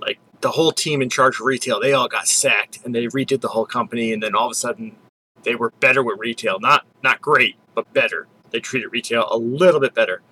[0.00, 3.40] like the whole team in charge of retail, they all got sacked and they redid
[3.40, 4.96] the whole company and then all of a sudden
[5.42, 6.58] they were better with retail.
[6.60, 8.26] Not not great, but better.
[8.50, 10.22] They treated retail a little bit better.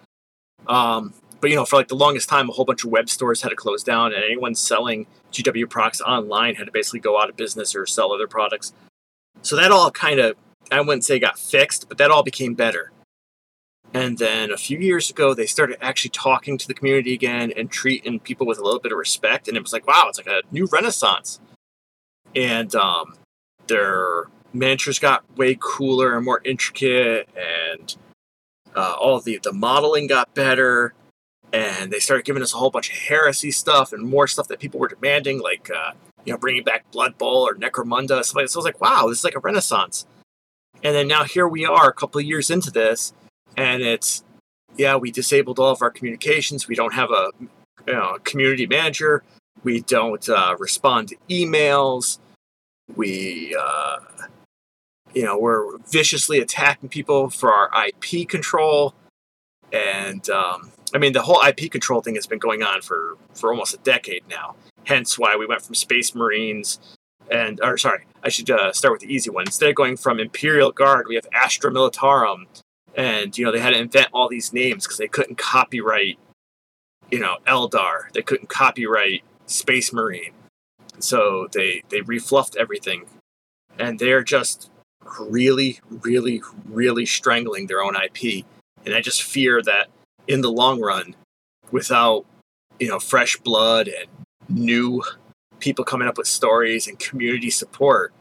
[0.66, 3.42] Um, but you know, for like the longest time, a whole bunch of web stores
[3.42, 7.28] had to close down, and anyone selling GW products online had to basically go out
[7.28, 8.72] of business or sell other products.
[9.46, 10.36] So that all kind of,
[10.72, 12.90] I wouldn't say got fixed, but that all became better.
[13.94, 17.70] And then a few years ago, they started actually talking to the community again and
[17.70, 19.46] treating people with a little bit of respect.
[19.46, 21.38] And it was like, wow, it's like a new renaissance.
[22.34, 23.14] And um,
[23.68, 27.96] their miniatures got way cooler and more intricate, and
[28.74, 30.92] uh, all the the modeling got better
[31.52, 34.58] and they started giving us a whole bunch of heresy stuff and more stuff that
[34.58, 35.92] people were demanding, like uh,
[36.26, 38.22] you know bringing back Blood Bowl or Necromunda.
[38.24, 40.06] So I was like, wow, this is like a renaissance.
[40.82, 43.14] And then now here we are, a couple of years into this,
[43.56, 44.22] and it's
[44.76, 46.68] yeah, we disabled all of our communications.
[46.68, 47.30] We don't have a
[47.86, 49.22] you know, community manager.
[49.62, 52.18] We don't uh, respond to emails.
[52.94, 53.98] We uh,
[55.14, 58.94] you know we're viciously attacking people for our IP control,
[59.72, 63.50] and um, I mean, the whole IP control thing has been going on for for
[63.50, 64.56] almost a decade now.
[64.84, 66.78] Hence, why we went from Space Marines
[67.30, 69.44] and, or sorry, I should uh, start with the easy one.
[69.46, 72.46] Instead of going from Imperial Guard, we have Astra Militarum,
[72.94, 76.18] and you know they had to invent all these names because they couldn't copyright,
[77.10, 78.12] you know, Eldar.
[78.12, 80.32] They couldn't copyright Space Marine,
[80.98, 83.06] so they they refluffed everything,
[83.78, 84.70] and they're just
[85.20, 88.44] really, really, really strangling their own IP.
[88.84, 89.88] And I just fear that
[90.28, 91.14] in the long run,
[91.70, 92.24] without
[92.78, 94.08] you know fresh blood and
[94.48, 95.02] new
[95.58, 98.12] people coming up with stories and community support,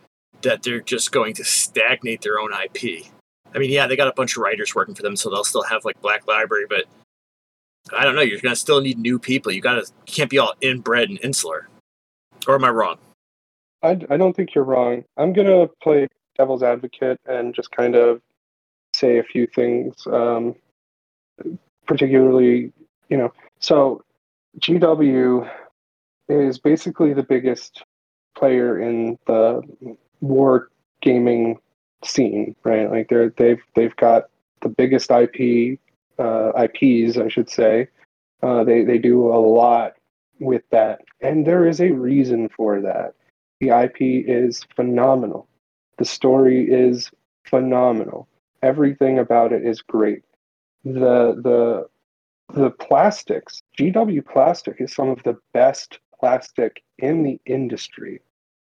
[0.41, 3.05] that they're just going to stagnate their own IP.
[3.53, 5.63] I mean, yeah, they got a bunch of writers working for them, so they'll still
[5.63, 6.85] have like Black Library, but
[7.93, 8.21] I don't know.
[8.21, 9.51] You're gonna still need new people.
[9.51, 11.69] You gotta you can't be all inbred and insular.
[12.47, 12.97] Or am I wrong?
[13.83, 15.03] I, I don't think you're wrong.
[15.17, 18.21] I'm gonna play devil's advocate and just kind of
[18.93, 20.55] say a few things, um,
[21.85, 22.71] particularly,
[23.09, 23.33] you know.
[23.59, 24.03] So
[24.59, 25.49] GW
[26.29, 27.83] is basically the biggest
[28.37, 29.61] player in the
[30.21, 30.69] war
[31.01, 31.59] gaming
[32.03, 32.89] scene, right?
[32.89, 34.25] Like they're they've they've got
[34.61, 35.79] the biggest IP
[36.17, 37.87] uh, IPs, I should say.
[38.41, 39.93] Uh, they they do a lot
[40.39, 43.13] with that, and there is a reason for that.
[43.59, 45.47] The IP is phenomenal.
[45.97, 47.09] The story is
[47.45, 48.27] phenomenal.
[48.61, 50.23] Everything about it is great.
[50.85, 51.87] The the
[52.53, 58.21] the plastics, GW plastic is some of the best plastic in the industry.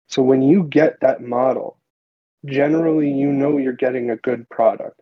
[0.07, 1.77] So when you get that model,
[2.45, 4.99] generally you know you're getting a good product.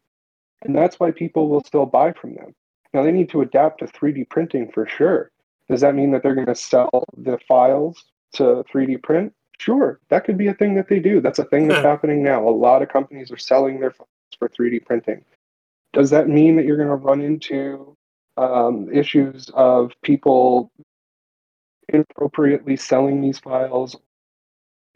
[0.64, 2.54] And that's why people will still buy from them.
[2.94, 5.32] Now they need to adapt to 3D printing for sure.
[5.70, 9.34] Does that mean that they're going to sell the files to 3D print?
[9.60, 11.20] Sure, that could be a thing that they do.
[11.20, 12.48] That's a thing that's happening now.
[12.48, 15.24] A lot of companies are selling their files for 3D printing.
[15.94, 17.96] Does that mean that you're going to run into
[18.38, 20.72] um, issues of people
[21.90, 23.96] inappropriately selling these files,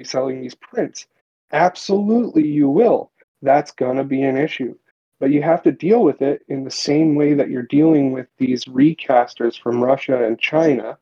[0.03, 1.07] selling these prints?
[1.51, 3.11] Absolutely, you will.
[3.41, 4.75] That's going to be an issue.
[5.19, 8.27] But you have to deal with it in the same way that you're dealing with
[8.37, 10.97] these recasters from Russia and China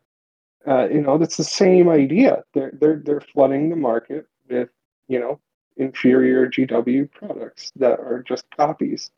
[0.68, 2.44] uh, you know, that's the same idea.
[2.54, 4.70] They're they're they're flooding the market with
[5.08, 5.40] you know
[5.78, 9.12] inferior GW products that are just copies.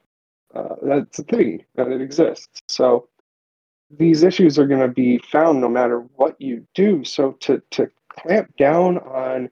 [0.54, 2.62] Uh, that's a thing that it exists.
[2.68, 3.08] So
[3.90, 7.04] these issues are going to be found no matter what you do.
[7.04, 9.50] So to to clamp down on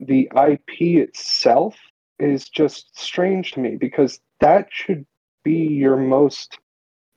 [0.00, 1.76] the IP itself
[2.18, 5.06] is just strange to me because that should
[5.44, 6.58] be your most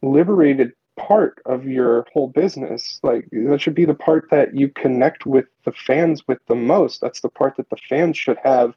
[0.02, 3.00] liberated part of your whole business.
[3.04, 7.02] Like that should be the part that you connect with the fans with the most.
[7.02, 8.76] That's the part that the fans should have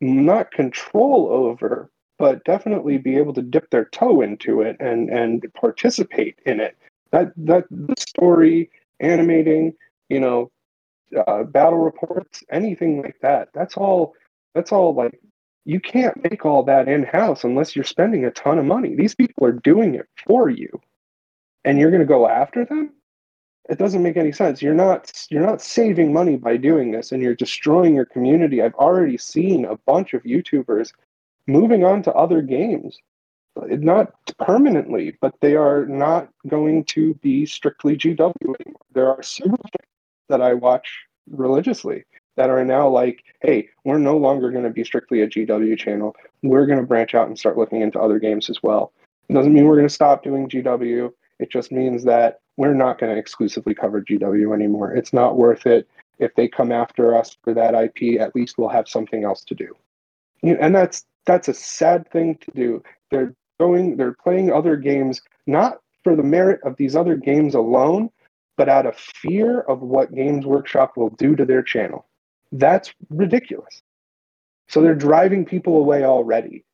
[0.00, 5.44] not control over, but definitely be able to dip their toe into it and and
[5.54, 6.76] participate in it.
[7.12, 9.74] That that the story, animating,
[10.08, 10.52] you know,
[11.26, 13.48] uh, battle reports, anything like that.
[13.54, 14.14] That's all.
[14.54, 15.20] That's all like
[15.64, 18.94] you can't make all that in house unless you're spending a ton of money.
[18.94, 20.68] These people are doing it for you
[21.64, 22.92] and you're going to go after them
[23.68, 27.22] it doesn't make any sense you're not you're not saving money by doing this and
[27.22, 30.92] you're destroying your community i've already seen a bunch of youtubers
[31.46, 32.98] moving on to other games
[33.56, 39.60] not permanently but they are not going to be strictly gw anymore there are several
[40.28, 42.04] that i watch religiously
[42.36, 46.14] that are now like hey we're no longer going to be strictly a gw channel
[46.42, 48.92] we're going to branch out and start looking into other games as well
[49.28, 52.98] it doesn't mean we're going to stop doing gw it just means that we're not
[52.98, 54.92] going to exclusively cover GW anymore.
[54.92, 55.88] It's not worth it.
[56.18, 59.54] If they come after us for that IP, at least we'll have something else to
[59.54, 59.74] do.
[60.42, 62.82] And that's that's a sad thing to do.
[63.10, 68.10] They're going, they're playing other games not for the merit of these other games alone,
[68.56, 72.06] but out of fear of what Games Workshop will do to their channel.
[72.52, 73.82] That's ridiculous.
[74.68, 76.64] So they're driving people away already.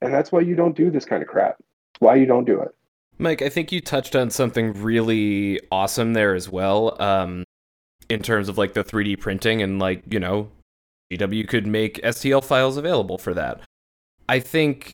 [0.00, 1.56] And that's why you don't do this kind of crap.
[1.98, 2.74] Why you don't do it.
[3.18, 7.00] Mike, I think you touched on something really awesome there as well.
[7.02, 7.44] Um,
[8.08, 10.50] in terms of like the 3D printing and like, you know,
[11.12, 13.60] GW could make STL files available for that.
[14.28, 14.92] I think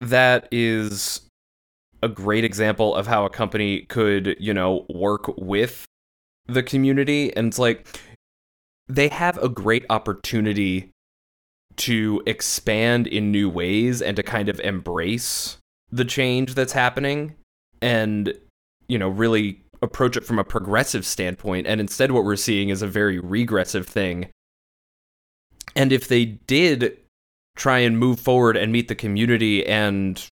[0.00, 1.22] that is
[2.02, 5.86] a great example of how a company could, you know, work with
[6.46, 7.34] the community.
[7.36, 8.00] And it's like
[8.88, 10.90] they have a great opportunity
[11.76, 15.58] to expand in new ways and to kind of embrace
[15.90, 17.34] the change that's happening
[17.82, 18.32] and
[18.88, 22.80] you know really approach it from a progressive standpoint and instead what we're seeing is
[22.80, 24.26] a very regressive thing
[25.76, 26.96] and if they did
[27.56, 30.26] try and move forward and meet the community and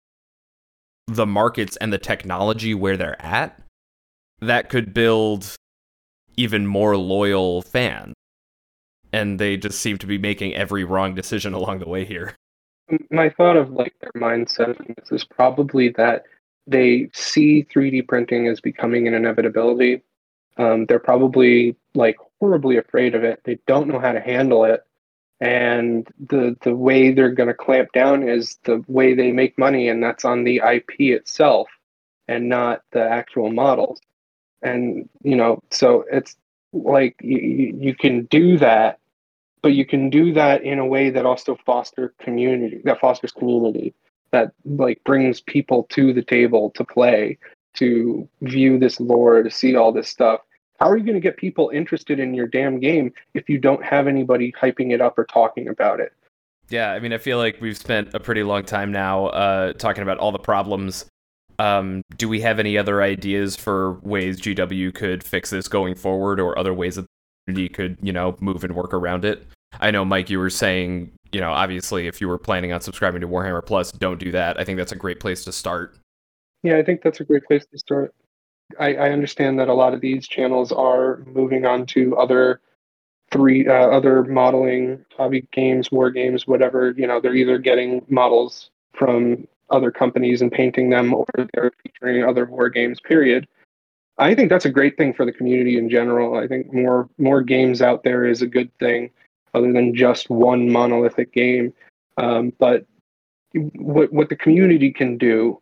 [1.07, 3.61] the markets and the technology where they're at
[4.41, 5.55] that could build
[6.37, 8.15] even more loyal fans
[9.13, 12.35] and they just seem to be making every wrong decision along the way here
[13.11, 14.77] my thought of like their mindset
[15.11, 16.25] is probably that
[16.67, 20.03] they see 3D printing as becoming an inevitability.
[20.59, 23.41] Um, they're probably like horribly afraid of it.
[23.45, 24.83] They don't know how to handle it.
[25.43, 29.89] And the the way they're going to clamp down is the way they make money
[29.89, 31.69] and that's on the IP itself
[32.29, 34.01] and not the actual models.
[34.63, 36.37] And you know so it's
[36.73, 39.01] like you, you can do that
[39.63, 43.95] but you can do that in a way that also foster community that fosters community
[44.31, 47.37] that like brings people to the table to play
[47.75, 50.41] to view this lore to see all this stuff
[50.83, 53.85] how are you going to get people interested in your damn game if you don't
[53.85, 56.13] have anybody hyping it up or talking about it?
[56.71, 60.03] Yeah, I mean, I feel like we've spent a pretty long time now uh, talking
[60.03, 61.05] about all the problems.
[61.61, 66.41] Um, do we have any other ideas for ways GW could fix this going forward,
[66.41, 69.47] or other ways that the community could, you know, move and work around it?
[69.81, 73.21] I know, Mike, you were saying, you know, obviously, if you were planning on subscribing
[73.21, 74.59] to Warhammer Plus, don't do that.
[74.59, 75.97] I think that's a great place to start.
[76.65, 78.13] Yeah, I think that's a great place to start.
[78.79, 82.61] I, I understand that a lot of these channels are moving on to other
[83.31, 86.95] three uh, other modeling hobby games, war games, whatever.
[86.97, 92.25] You know, they're either getting models from other companies and painting them, or they're featuring
[92.25, 93.01] other war games.
[93.01, 93.49] Period.
[94.19, 96.37] I think that's a great thing for the community in general.
[96.37, 99.11] I think more more games out there is a good thing,
[99.55, 101.73] other than just one monolithic game.
[102.19, 102.87] Um, but
[103.55, 105.61] what what the community can do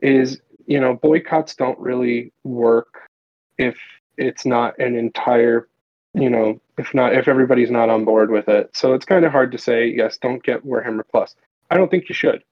[0.00, 3.08] is you know, boycotts don't really work
[3.56, 3.76] if
[4.18, 5.66] it's not an entire,
[6.12, 8.70] you know, if not if everybody's not on board with it.
[8.74, 11.34] So it's kind of hard to say yes, don't get Warhammer Plus.
[11.70, 12.44] I don't think you should,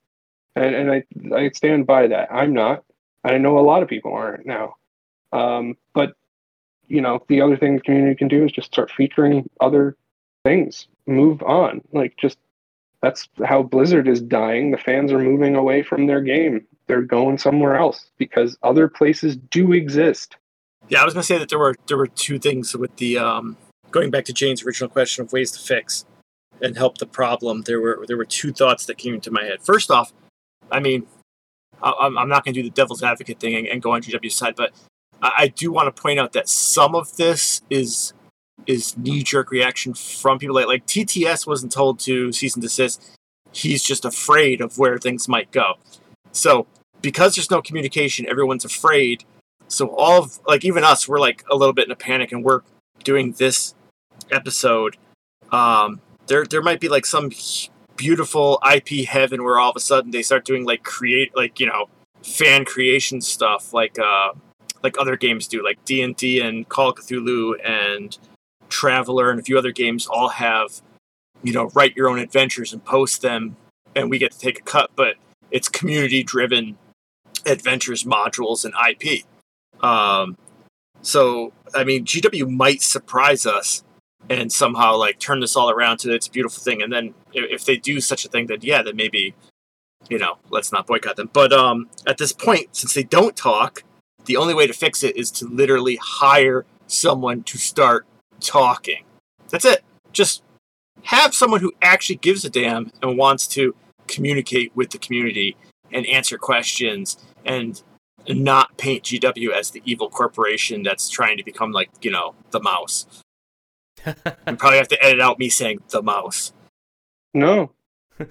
[0.55, 1.03] and and I
[1.35, 2.29] I stand by that.
[2.31, 2.83] I'm not.
[3.23, 4.75] I know a lot of people aren't now,
[5.31, 6.15] um, but
[6.87, 9.95] you know, the other thing the community can do is just start featuring other
[10.43, 10.87] things.
[11.05, 12.39] Move on, like just
[13.01, 14.71] that's how Blizzard is dying.
[14.71, 19.35] The fans are moving away from their game they're going somewhere else because other places
[19.35, 20.37] do exist.
[20.89, 23.57] Yeah, I was gonna say that there were there were two things with the um,
[23.91, 26.05] going back to Jayne's original question of ways to fix
[26.61, 27.63] and help the problem.
[27.63, 29.61] There were there were two thoughts that came into my head.
[29.61, 30.13] First off,
[30.71, 31.05] I mean,
[31.81, 34.55] I'm, I'm not gonna do the devil's advocate thing and, and go on GW's side,
[34.55, 34.71] but
[35.21, 38.13] I, I do want to point out that some of this is
[38.65, 43.03] is knee jerk reaction from people like like TTS wasn't told to cease and desist.
[43.51, 45.75] He's just afraid of where things might go.
[46.31, 46.67] So
[47.01, 49.23] because there's no communication, everyone's afraid.
[49.67, 52.43] So all of like even us, we're like a little bit in a panic, and
[52.43, 52.61] we're
[53.03, 53.75] doing this
[54.31, 54.97] episode.
[55.51, 57.31] Um, there there might be like some
[57.95, 61.65] beautiful IP heaven where all of a sudden they start doing like create like you
[61.65, 61.89] know
[62.23, 64.31] fan creation stuff like uh
[64.83, 68.15] like other games do like D&D and Call of Cthulhu and
[68.69, 70.81] Traveller and a few other games all have
[71.43, 73.57] you know write your own adventures and post them
[73.95, 75.15] and we get to take a cut but
[75.49, 76.77] it's community driven
[77.47, 79.25] adventures modules and IP.
[79.83, 80.37] Um,
[81.01, 83.83] so I mean, GW might surprise us
[84.29, 86.81] and somehow like turn this all around to its beautiful thing.
[86.81, 89.33] And then if they do such a thing, then yeah, then maybe
[90.09, 91.29] you know let's not boycott them.
[91.31, 93.83] But um, at this point, since they don't talk,
[94.25, 98.05] the only way to fix it is to literally hire someone to start
[98.39, 99.03] talking.
[99.49, 99.83] That's it.
[100.11, 100.43] Just
[101.03, 103.75] have someone who actually gives a damn and wants to
[104.07, 105.55] communicate with the community
[105.91, 107.81] and answer questions and
[108.29, 112.59] not paint GW as the evil corporation that's trying to become like, you know, the
[112.59, 113.23] mouse.
[114.05, 114.13] you
[114.57, 116.53] probably have to edit out me saying the mouse.
[117.33, 117.71] No,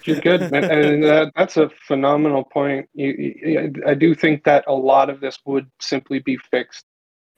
[0.04, 0.42] you're good.
[0.42, 2.88] and, and uh, that's a phenomenal point.
[2.94, 6.84] You, you, I do think that a lot of this would simply be fixed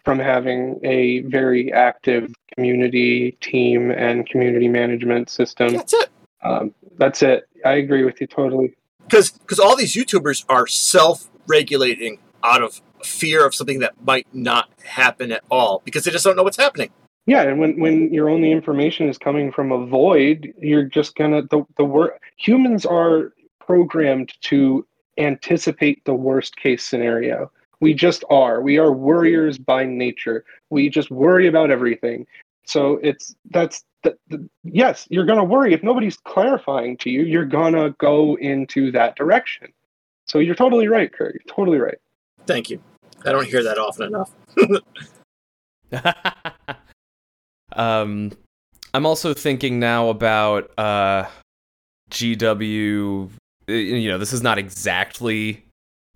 [0.04, 5.74] from having a very active community team and community management system.
[5.74, 6.08] That's it.
[6.42, 7.48] Um, that's it.
[7.64, 8.74] I agree with you totally.
[9.02, 14.26] Because because all these YouTubers are self regulating out of fear of something that might
[14.32, 16.90] not happen at all because they just don't know what's happening.
[17.26, 21.42] Yeah, and when, when your only information is coming from a void, you're just gonna
[21.42, 24.86] the the wor- humans are programmed to
[25.18, 27.50] anticipate the worst case scenario.
[27.80, 28.62] We just are.
[28.62, 30.44] We are worriers by nature.
[30.70, 32.26] We just worry about everything.
[32.64, 37.22] So it's that's the, the, yes, you're to worry if nobody's clarifying to you.
[37.22, 37.44] You're
[37.74, 39.68] to go into that direction.
[40.28, 41.34] So you're totally right, Kurt.
[41.34, 41.98] You're totally right.
[42.46, 42.80] Thank you.
[43.24, 44.32] I don't hear that often enough.
[47.72, 48.32] um,
[48.94, 51.24] I'm also thinking now about uh,
[52.10, 53.30] GW.
[53.68, 55.64] You know, this is not exactly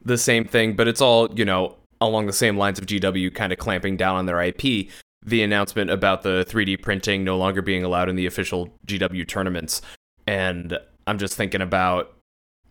[0.04, 3.52] the same thing, but it's all you know along the same lines of GW kind
[3.52, 4.88] of clamping down on their IP
[5.24, 9.80] the announcement about the 3D printing no longer being allowed in the official GW tournaments.
[10.26, 12.12] And I'm just thinking about,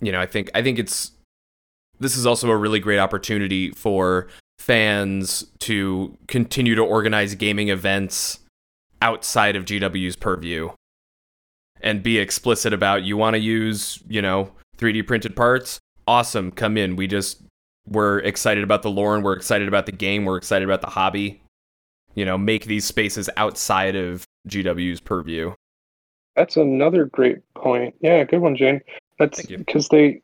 [0.01, 1.11] you know, I think I think it's
[2.01, 4.27] this is also a really great opportunity for
[4.59, 8.39] fans to continue to organize gaming events
[9.01, 10.69] outside of GW's purview.
[11.81, 15.79] and be explicit about you want to use, you know, 3D printed parts.
[16.07, 16.95] Awesome, come in.
[16.95, 17.41] We just
[17.87, 20.25] we're excited about the lore and we're excited about the game.
[20.25, 21.41] We're excited about the hobby.
[22.13, 25.53] You know, make these spaces outside of GW's purview.
[26.35, 27.95] That's another great point.
[28.01, 28.81] Yeah, good one, Jayne.
[29.19, 30.21] That's because they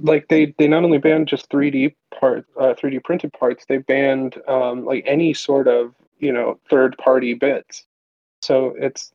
[0.00, 4.40] like they they not only banned just 3D parts, uh, 3D printed parts, they banned
[4.48, 7.84] um, like any sort of you know third party bits.
[8.42, 9.12] So it's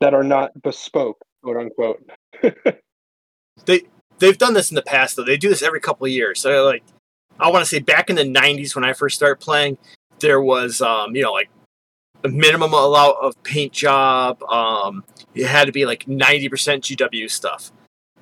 [0.00, 2.10] that are not bespoke, quote unquote.
[3.66, 3.82] they
[4.18, 5.24] they've done this in the past though.
[5.24, 6.40] They do this every couple of years.
[6.40, 6.82] So like,
[7.38, 9.78] I want to say back in the '90s when I first started playing,
[10.20, 11.50] there was um, you know like
[12.24, 14.42] a minimum amount of paint job.
[14.44, 17.72] Um, it had to be like 90% GW stuff.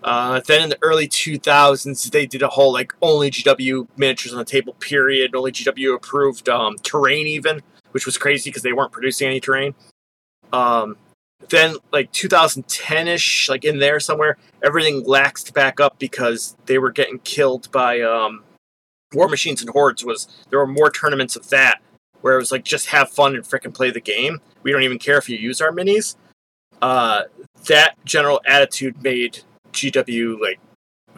[0.02, 4.38] Uh, then in the early 2000s, they did a whole like only GW miniatures on
[4.38, 8.92] the table period, only GW approved um, terrain even, which was crazy because they weren't
[8.92, 9.74] producing any terrain.
[10.52, 10.96] Um,
[11.48, 17.18] then like 2010ish, like in there somewhere, everything laxed back up because they were getting
[17.20, 18.42] killed by um,
[19.12, 20.04] War Machines and Hordes.
[20.04, 21.80] Was there were more tournaments of that
[22.20, 24.40] where it was like just have fun and frickin' play the game.
[24.62, 26.16] We don't even care if you use our minis.
[26.82, 27.22] Uh,
[27.68, 29.42] that general attitude made
[29.72, 30.60] GW like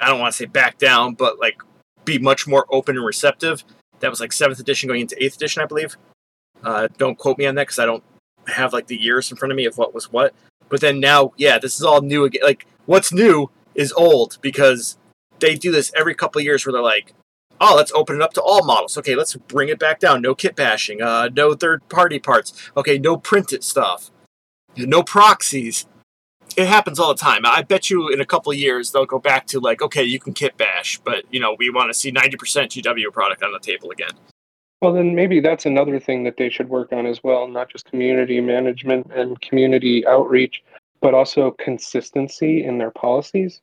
[0.01, 1.63] I don't want to say back down, but like
[2.05, 3.65] be much more open and receptive.
[4.01, 5.97] That was like seventh edition going into eighth edition, I believe.
[6.65, 8.03] Uh, don't quote me on that because I don't
[8.49, 10.35] have like the years in front of me of what was what.
[10.69, 12.43] But then now, yeah, this is all new again.
[12.43, 14.99] Like what's new is old because
[15.39, 17.15] they do this every couple years where they're like,
[17.61, 18.99] oh, let's open it up to all models.
[18.99, 20.23] Okay, let's bring it back down.
[20.23, 21.01] No kit bashing.
[21.01, 22.71] Uh, no third party parts.
[22.77, 24.11] Okay, no printed stuff.
[24.77, 25.87] No proxies.
[26.57, 27.43] It happens all the time.
[27.45, 30.19] I bet you in a couple of years they'll go back to like, okay, you
[30.19, 33.61] can kit bash, but you know we want to see 90% GW product on the
[33.61, 34.13] table again.
[34.83, 37.87] Well, then maybe that's another thing that they should work on as well, not just
[37.87, 40.65] community management and community outreach,
[41.01, 43.61] but also consistency in their policies.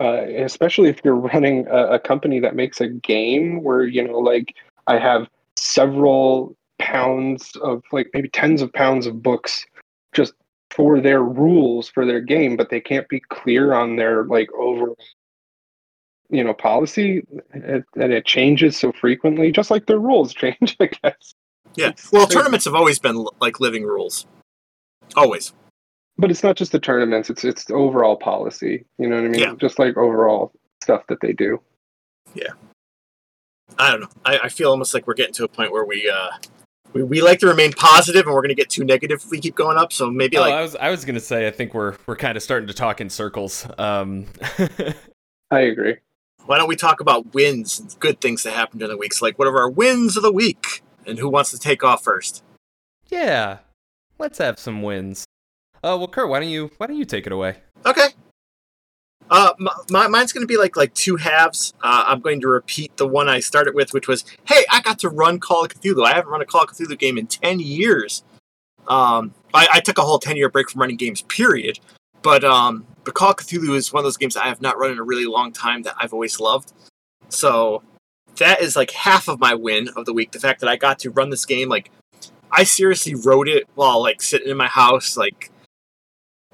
[0.00, 4.18] Uh, especially if you're running a, a company that makes a game where, you know,
[4.18, 4.54] like
[4.86, 9.66] I have several pounds of, like maybe tens of pounds of books
[10.14, 10.32] just
[10.70, 14.96] for their rules for their game, but they can't be clear on their like overall
[16.30, 21.34] you know policy and it changes so frequently just like their rules change i guess
[21.74, 21.92] Yeah.
[22.12, 24.26] Well, tournaments have always been like living rules.
[25.16, 25.54] Always.
[26.18, 29.28] but it's not just the tournaments it's it's the overall policy you know what i
[29.28, 29.54] mean Yeah.
[29.58, 30.52] just like overall
[30.82, 31.60] stuff that they do
[32.34, 32.52] yeah
[33.78, 34.08] I don't know.
[34.24, 36.30] I, I feel almost like we're getting to a point where we uh
[36.92, 39.54] we, we like to remain positive and we're gonna get too negative if we keep
[39.54, 39.92] going up.
[39.92, 42.36] So maybe Oh, like I was I was gonna say I think we're we're kind
[42.36, 43.66] of starting to talk in circles.
[43.78, 44.26] Um,
[45.50, 45.96] i agree
[46.48, 49.12] why don't we talk about wins and good things that happened during the week?
[49.12, 50.82] So like what are our wins of the week?
[51.06, 52.42] And who wants to take off first?
[53.08, 53.58] yeah,
[54.18, 55.24] let's have some wins.
[55.76, 57.58] Uh, well, Kurt, why don't you why don't you take it away?
[57.84, 58.08] Okay.
[59.30, 59.52] Uh,
[59.90, 61.74] my, mine's going to be like like two halves.
[61.82, 64.98] Uh, I'm going to repeat the one I started with, which was, "Hey, I got
[65.00, 66.04] to run Call of Cthulhu.
[66.04, 68.24] I haven't run a Call of Cthulhu game in ten years.
[68.86, 71.78] Um, I, I took a whole ten year break from running games, period.
[72.22, 74.92] But um, but Call of Cthulhu is one of those games I have not run
[74.92, 76.72] in a really long time that I've always loved.
[77.28, 77.82] So
[78.36, 80.32] that is like half of my win of the week.
[80.32, 81.90] The fact that I got to run this game, like
[82.50, 85.50] I seriously wrote it while like sitting in my house, like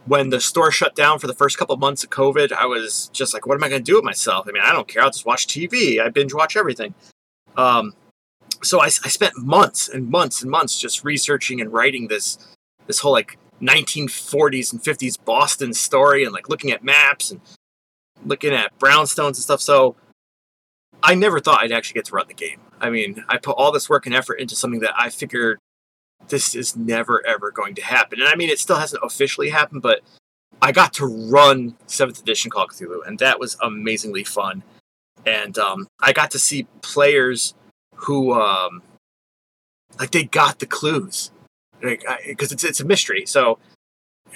[0.07, 3.33] when the store shut down for the first couple months of COVID, I was just
[3.33, 4.47] like, what am I going to do with myself?
[4.49, 5.03] I mean, I don't care.
[5.03, 6.01] I'll just watch TV.
[6.01, 6.95] I binge watch everything.
[7.57, 7.95] Um,
[8.63, 12.39] so I, I spent months and months and months just researching and writing this
[12.87, 17.41] this whole like 1940s and 50s Boston story and like looking at maps and
[18.25, 19.61] looking at brownstones and stuff.
[19.61, 19.97] So
[21.03, 22.61] I never thought I'd actually get to run the game.
[22.81, 25.59] I mean, I put all this work and effort into something that I figured
[26.29, 28.21] this is never ever going to happen.
[28.21, 30.01] And I mean, it still hasn't officially happened, but
[30.63, 34.63] I got to run seventh edition Call of Cthulhu, and that was amazingly fun.
[35.27, 37.55] And um, I got to see players
[37.95, 38.83] who, um,
[39.99, 41.31] like, they got the clues,
[41.83, 43.25] like, because it's it's a mystery.
[43.27, 43.59] So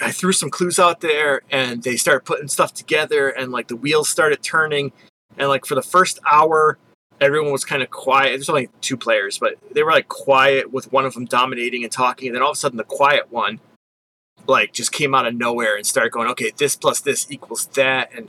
[0.01, 3.77] I threw some clues out there, and they started putting stuff together, and like the
[3.77, 4.93] wheels started turning,
[5.37, 6.79] and like for the first hour,
[7.21, 8.31] everyone was kind of quiet.
[8.31, 11.93] There's only two players, but they were like quiet with one of them dominating and
[11.93, 13.61] talking, and then all of a sudden the quiet one
[14.47, 18.11] like just came out of nowhere and started going, okay, this plus this equals that,
[18.15, 18.29] and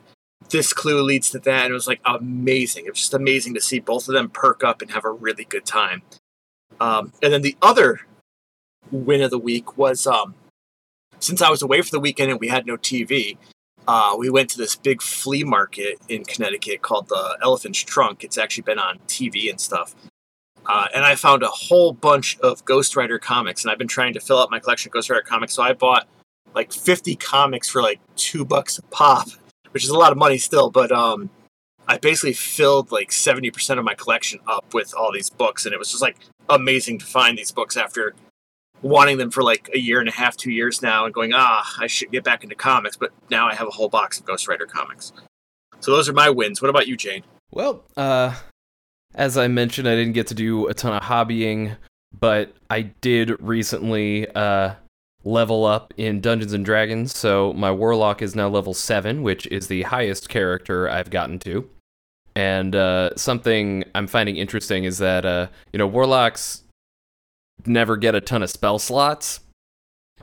[0.49, 2.85] this clue leads to that, and it was like amazing.
[2.85, 5.45] It was just amazing to see both of them perk up and have a really
[5.45, 6.01] good time.
[6.79, 8.01] Um, and then the other
[8.91, 10.35] win of the week was um,
[11.19, 13.37] since I was away for the weekend and we had no TV,
[13.89, 18.23] uh, we went to this big flea market in Connecticut called the Elephant's Trunk.
[18.23, 19.95] It's actually been on TV and stuff.
[20.63, 24.13] Uh, and I found a whole bunch of Ghost Rider comics, and I've been trying
[24.13, 25.55] to fill out my collection of Ghost Rider comics.
[25.55, 26.07] So I bought
[26.53, 29.27] like 50 comics for like two bucks a pop,
[29.71, 30.69] which is a lot of money still.
[30.69, 31.31] But um,
[31.87, 35.79] I basically filled like 70% of my collection up with all these books, and it
[35.79, 36.17] was just like
[36.47, 38.13] amazing to find these books after
[38.81, 41.65] wanting them for like a year and a half, two years now, and going, ah,
[41.79, 42.97] I should get back into comics.
[42.97, 45.13] But now I have a whole box of Ghost Rider comics.
[45.79, 46.61] So those are my wins.
[46.61, 47.23] What about you, Jayne?
[47.51, 48.35] Well, uh,
[49.15, 51.77] as I mentioned, I didn't get to do a ton of hobbying,
[52.17, 54.75] but I did recently uh,
[55.23, 57.15] level up in Dungeons and Dragons.
[57.15, 61.69] So my warlock is now level seven, which is the highest character I've gotten to.
[62.35, 66.63] And uh, something I'm finding interesting is that uh, you know warlocks
[67.65, 69.41] never get a ton of spell slots,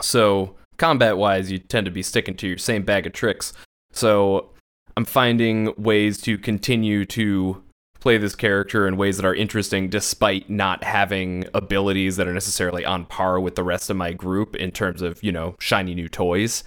[0.01, 3.53] so combat wise, you tend to be sticking to your same bag of tricks.
[3.93, 4.51] So
[4.97, 7.63] I'm finding ways to continue to
[8.01, 12.85] play this character in ways that are interesting despite not having abilities that are necessarily
[12.85, 16.09] on par with the rest of my group in terms of, you know, shiny new
[16.09, 16.63] toys.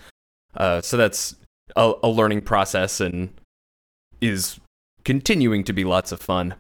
[0.58, 1.36] Uh, so that's
[1.76, 3.30] a, a learning process and
[4.20, 4.60] is
[5.06, 6.56] continuing to be lots of fun.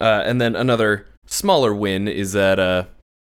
[0.00, 2.84] Uh, and then another smaller win is that uh,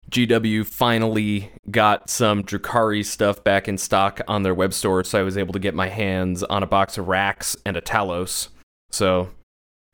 [0.10, 5.24] GW finally got some Drukhari stuff back in stock on their web store, so I
[5.24, 8.47] was able to get my hands on a box of Wracks and a Talos.
[8.89, 9.30] So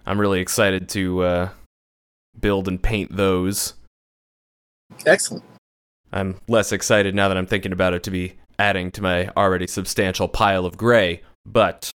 [0.06, 1.50] I'm really excited to uh,
[2.40, 3.74] build and paint those.
[5.06, 5.44] Excellent.
[6.12, 9.66] I'm less excited now that I'm thinking about it to be adding to my already
[9.66, 11.90] substantial pile of gray, but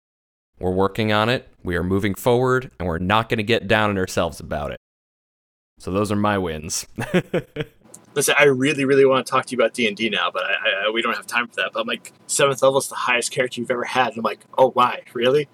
[0.58, 1.48] we're working on it.
[1.62, 4.78] We are moving forward, and we're not going to get down on ourselves about it.
[5.78, 6.86] So those are my wins.
[8.16, 10.42] Listen, I really, really want to talk to you about D and D now, but
[10.42, 11.72] I, I, we don't have time for that.
[11.74, 14.40] But I'm like, seventh level is the highest character you've ever had, and I'm like,
[14.56, 15.48] oh, why, really?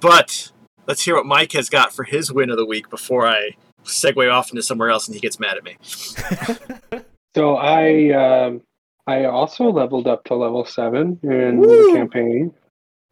[0.00, 0.50] But
[0.86, 4.32] let's hear what Mike has got for his win of the week before I segue
[4.32, 5.76] off into somewhere else and he gets mad at me.
[7.34, 8.62] so I, um,
[9.06, 11.92] I also leveled up to level seven in Woo!
[11.92, 12.52] the campaign.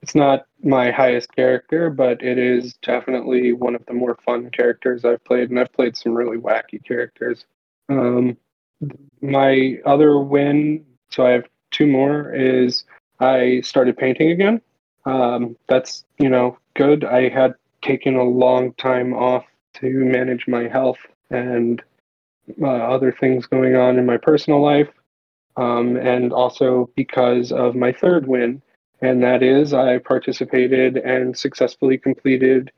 [0.03, 5.05] It's not my highest character, but it is definitely one of the more fun characters
[5.05, 7.45] I've played, and I've played some really wacky characters.
[7.89, 8.37] Um,
[9.21, 12.85] my other win, so I have two more, is
[13.21, 14.61] I started painting again.
[15.05, 17.05] Um, that's, you know, good.
[17.05, 20.99] I had taken a long time off to manage my health
[21.31, 21.83] and
[22.61, 24.89] uh, other things going on in my personal life.
[25.57, 28.63] Um, and also because of my third win,
[29.03, 32.71] and that is I participated and successfully completed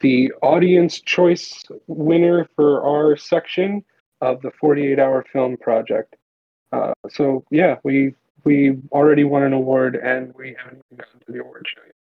[0.00, 3.84] the audience choice winner for our section
[4.20, 6.16] of the 48 hour film project.
[6.72, 8.14] Uh, so yeah, we
[8.44, 11.94] we already won an award and we haven't gotten to the award show yet.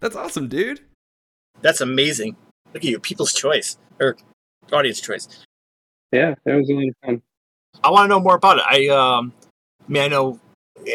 [0.00, 0.80] That's awesome, dude.
[1.60, 2.36] That's amazing.
[2.72, 4.16] Look at you, people's choice or
[4.72, 5.28] audience choice.
[6.12, 7.22] Yeah, that was really fun.
[7.82, 8.64] I want to know more about it.
[8.66, 9.32] I um,
[9.86, 10.40] I mean, I know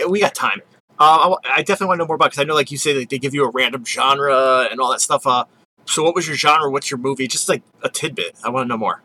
[0.09, 0.61] we got time.
[0.99, 2.93] Uh, I, I definitely want to know more about because I know, like you say,
[2.93, 5.25] like, they give you a random genre and all that stuff.
[5.25, 5.45] Uh,
[5.85, 6.69] so what was your genre?
[6.69, 7.27] What's your movie?
[7.27, 8.35] Just like a tidbit.
[8.43, 9.01] I want to know more.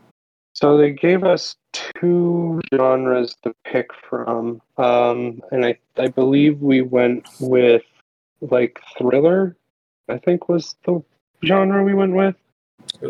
[0.60, 6.82] So they gave us two genres to pick from, um, and I I believe we
[6.82, 7.84] went with
[8.40, 9.56] like thriller.
[10.08, 11.00] I think was the
[11.44, 12.34] genre we went with.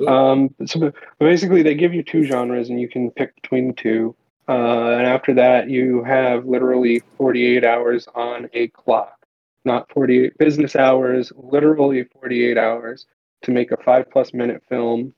[0.06, 4.14] Um, so basically, they give you two genres, and you can pick between the two.
[4.46, 9.24] Uh, and after that, you have literally 48 hours on a clock,
[9.64, 13.06] not 48 business hours, literally 48 hours
[13.44, 15.14] to make a five plus minute film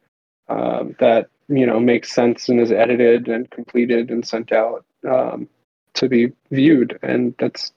[0.48, 5.48] um, that you know makes sense and is edited and completed and sent out um,
[5.94, 6.98] to be viewed.
[7.02, 7.72] And that's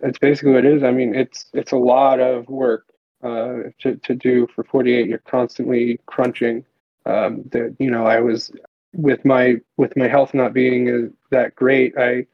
[0.00, 0.82] that's basically what it is.
[0.82, 2.86] I mean it's it's a lot of work
[3.22, 6.64] uh, to, to do for 48 you're constantly crunching.
[7.04, 8.52] Um, that you know i was
[8.92, 12.26] with my with my health not being that great i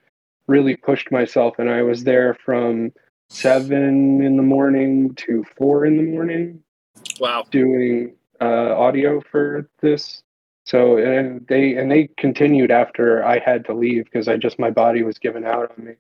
[0.47, 1.59] really pushed myself.
[1.59, 2.93] And i was there from
[3.31, 6.63] seven in the morning to four in the morning
[7.21, 7.45] wow.
[7.51, 10.23] doing uh, audio for this
[10.69, 14.71] so and they and they continued after I had to leave because I just my
[14.71, 15.93] body was giving out on me.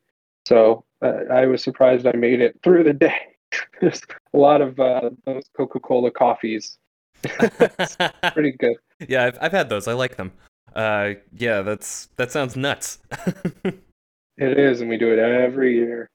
[0.46, 3.18] So uh, I was surprised I made it through the day.
[3.80, 4.02] There's
[4.34, 6.76] a lot of uh, those Coca Cola coffees.
[7.22, 8.76] pretty good.
[9.08, 9.88] Yeah, I've I've had those.
[9.88, 10.32] I like them.
[10.76, 12.98] Uh, yeah, that's that sounds nuts.
[13.64, 13.78] it
[14.36, 16.10] is, and we do it every year.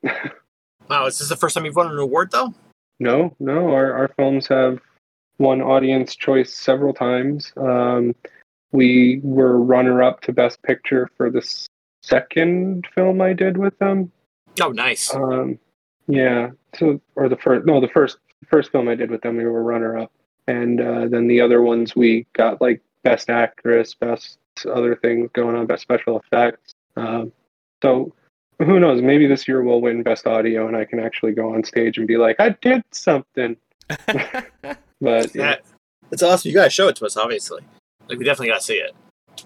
[0.87, 2.53] wow, is this the first time you've won an award though?
[2.99, 3.71] No, no.
[3.71, 4.79] Our our films have
[5.39, 7.51] won audience choice several times.
[7.57, 8.13] Um,
[8.73, 11.41] we were runner up to Best Picture for the
[12.01, 14.11] second film I did with them.
[14.61, 15.13] Oh, nice.
[15.15, 15.57] Um,
[16.07, 16.49] yeah.
[16.75, 17.65] So, or the first?
[17.65, 18.17] No, the first
[18.49, 20.11] first film I did with them, we were runner up,
[20.47, 24.37] and uh, then the other ones we got like Best Actress, Best
[24.71, 26.73] other things going on, Best Special Effects.
[26.97, 27.31] Um,
[27.81, 28.13] so
[28.59, 29.01] Who knows?
[29.01, 32.07] Maybe this year we'll win best audio, and I can actually go on stage and
[32.07, 33.55] be like, "I did something."
[34.07, 34.45] but
[35.01, 35.55] yeah, Yeah,
[36.11, 36.49] it's awesome.
[36.49, 37.61] You gotta show it to us, obviously.
[38.09, 38.91] Like we definitely got to see it.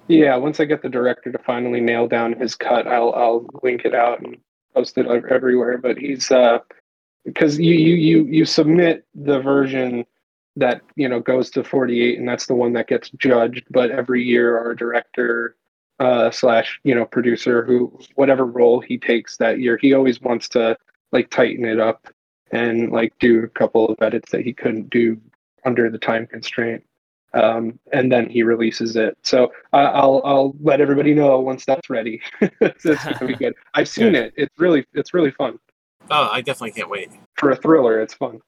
[0.08, 0.36] yeah.
[0.36, 3.96] Once I get the director to finally nail down his cut, I'll I'll link it
[3.96, 4.38] out and
[4.74, 5.78] post it everywhere.
[5.78, 6.60] But he's uh,
[7.28, 10.06] because you you you you submit the version
[10.56, 14.24] that you know goes to 48 and that's the one that gets judged but every
[14.24, 15.56] year our director
[16.00, 20.50] uh slash you know producer who whatever role he takes that year he always wants
[20.50, 20.76] to
[21.12, 22.08] like tighten it up
[22.52, 25.20] and like do a couple of edits that he couldn't do
[25.66, 26.84] under the time constraint
[27.38, 31.90] um and then he releases it so I i'll i'll let everybody know once that's
[31.90, 35.60] ready it's gonna be good i've seen it it's really it's really fun
[36.10, 37.10] Oh, I definitely can't wait.
[37.38, 38.40] for a thriller it's fun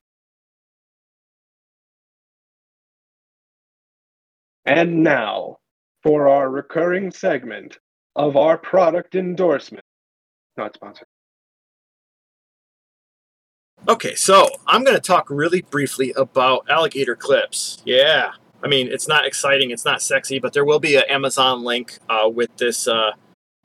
[4.65, 5.57] And now
[6.03, 7.79] for our recurring segment
[8.15, 9.83] of our product endorsement.
[10.57, 11.07] Not sponsored.
[13.87, 17.81] Okay, so I'm going to talk really briefly about alligator clips.
[17.83, 18.31] Yeah,
[18.63, 21.99] I mean it's not exciting, it's not sexy, but there will be an Amazon link
[22.09, 23.11] uh, with this uh,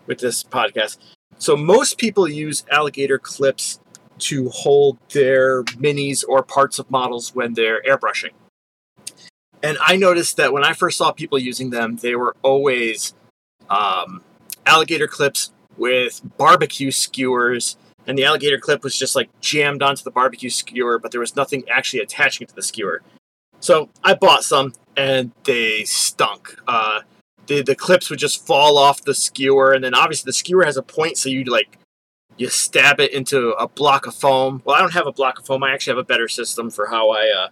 [0.06, 0.98] with this podcast.
[1.38, 3.80] So most people use alligator clips
[4.18, 8.30] to hold their minis or parts of models when they're airbrushing.
[9.62, 13.14] And I noticed that when I first saw people using them, they were always
[13.68, 14.22] um,
[14.66, 17.76] alligator clips with barbecue skewers
[18.06, 21.36] and the alligator clip was just like jammed onto the barbecue skewer, but there was
[21.36, 23.02] nothing actually attaching it to the skewer.
[23.64, 26.54] So I bought some, and they stunk.
[26.68, 27.00] Uh,
[27.46, 30.76] the the clips would just fall off the skewer, and then obviously the skewer has
[30.76, 31.78] a point, so you like
[32.36, 34.60] you stab it into a block of foam.
[34.66, 35.64] Well, I don't have a block of foam.
[35.64, 37.48] I actually have a better system for how I uh,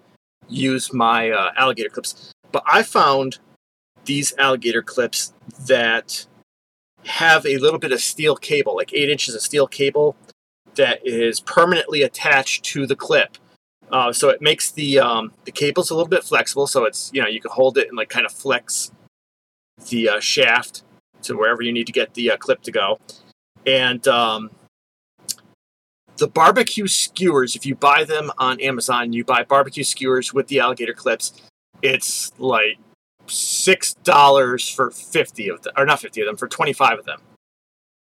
[0.51, 2.31] use my uh, alligator clips.
[2.51, 3.39] But I found
[4.05, 5.33] these alligator clips
[5.67, 6.27] that
[7.07, 10.15] have a little bit of steel cable, like eight inches of steel cable,
[10.75, 13.39] that is permanently attached to the clip.
[13.93, 16.67] Uh, so it makes the um, the cables a little bit flexible.
[16.67, 18.91] So it's you know you can hold it and like kind of flex
[19.91, 20.83] the uh, shaft
[21.23, 22.99] to wherever you need to get the uh, clip to go.
[23.67, 24.51] And um,
[26.17, 30.61] the barbecue skewers, if you buy them on Amazon, you buy barbecue skewers with the
[30.61, 31.33] alligator clips.
[31.83, 32.79] It's like
[33.27, 37.05] six dollars for fifty of them, or not fifty of them, for twenty five of
[37.05, 37.21] them.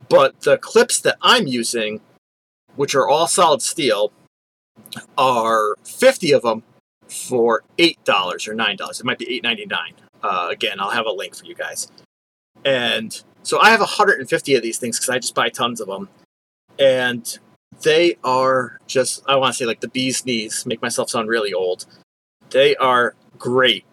[0.08, 2.00] But the clips that I'm using
[2.76, 4.12] which are all solid steel,
[5.16, 6.62] are 50 of them
[7.08, 7.98] for $8
[8.48, 9.00] or $9.
[9.00, 9.76] It might be $8.99.
[10.22, 11.88] Uh, again, I'll have a link for you guys.
[12.64, 16.08] And so I have 150 of these things because I just buy tons of them.
[16.78, 17.38] And
[17.82, 21.52] they are just, I want to say like the bee's knees, make myself sound really
[21.52, 21.86] old.
[22.50, 23.84] They are great.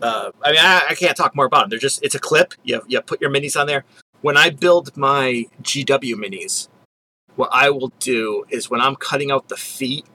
[0.00, 1.70] Uh, I mean, I, I can't talk more about them.
[1.70, 2.54] They're just, it's a clip.
[2.62, 3.84] You, you put your minis on there.
[4.20, 6.68] When I build my GW minis,
[7.36, 10.06] what I will do is when I'm cutting out the feet,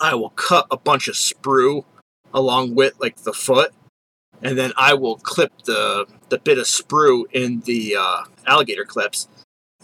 [0.00, 1.84] I will cut a bunch of sprue
[2.32, 3.72] along with like the foot,
[4.42, 9.28] and then I will clip the the bit of sprue in the uh, alligator clips,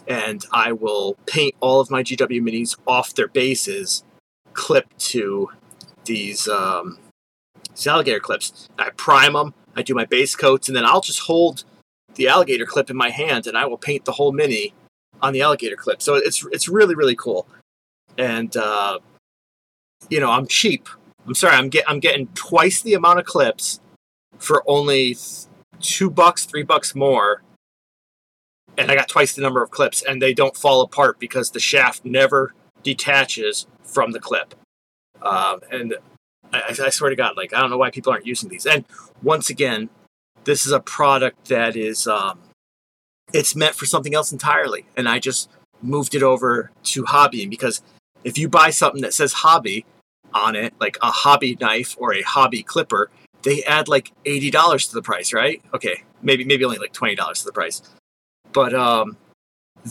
[0.07, 4.03] and I will paint all of my GW minis off their bases,
[4.53, 5.49] clip to
[6.05, 6.99] these um,
[7.69, 8.69] these alligator clips.
[8.77, 9.53] I prime them.
[9.75, 11.63] I do my base coats, and then I'll just hold
[12.13, 14.73] the alligator clip in my hand, and I will paint the whole mini
[15.21, 16.01] on the alligator clip.
[16.01, 17.47] So it's it's really really cool,
[18.17, 18.99] and uh,
[20.09, 20.87] you know I'm cheap.
[21.25, 23.79] I'm sorry, I'm get I'm getting twice the amount of clips
[24.37, 25.17] for only
[25.79, 27.43] two bucks, three bucks more,
[28.77, 31.59] and I got twice the number of clips, and they don't fall apart because the
[31.59, 32.53] shaft never
[32.83, 34.53] detaches from the clip.
[35.21, 35.95] Um, and
[36.53, 38.65] I, I swear to God, like I don't know why people aren't using these.
[38.65, 38.85] And
[39.23, 39.89] once again,
[40.43, 42.39] this is a product that is um,
[43.35, 44.85] it's meant for something else entirely.
[44.95, 45.49] And I just
[45.81, 47.81] moved it over to hobbying because
[48.23, 49.85] if you buy something that says hobby
[50.33, 53.11] on it, like a hobby knife or a hobby clipper,
[53.43, 55.61] they add like eighty dollars to the price, right?
[55.73, 57.81] Okay, maybe maybe only like twenty dollars to the price.
[58.53, 59.17] But um,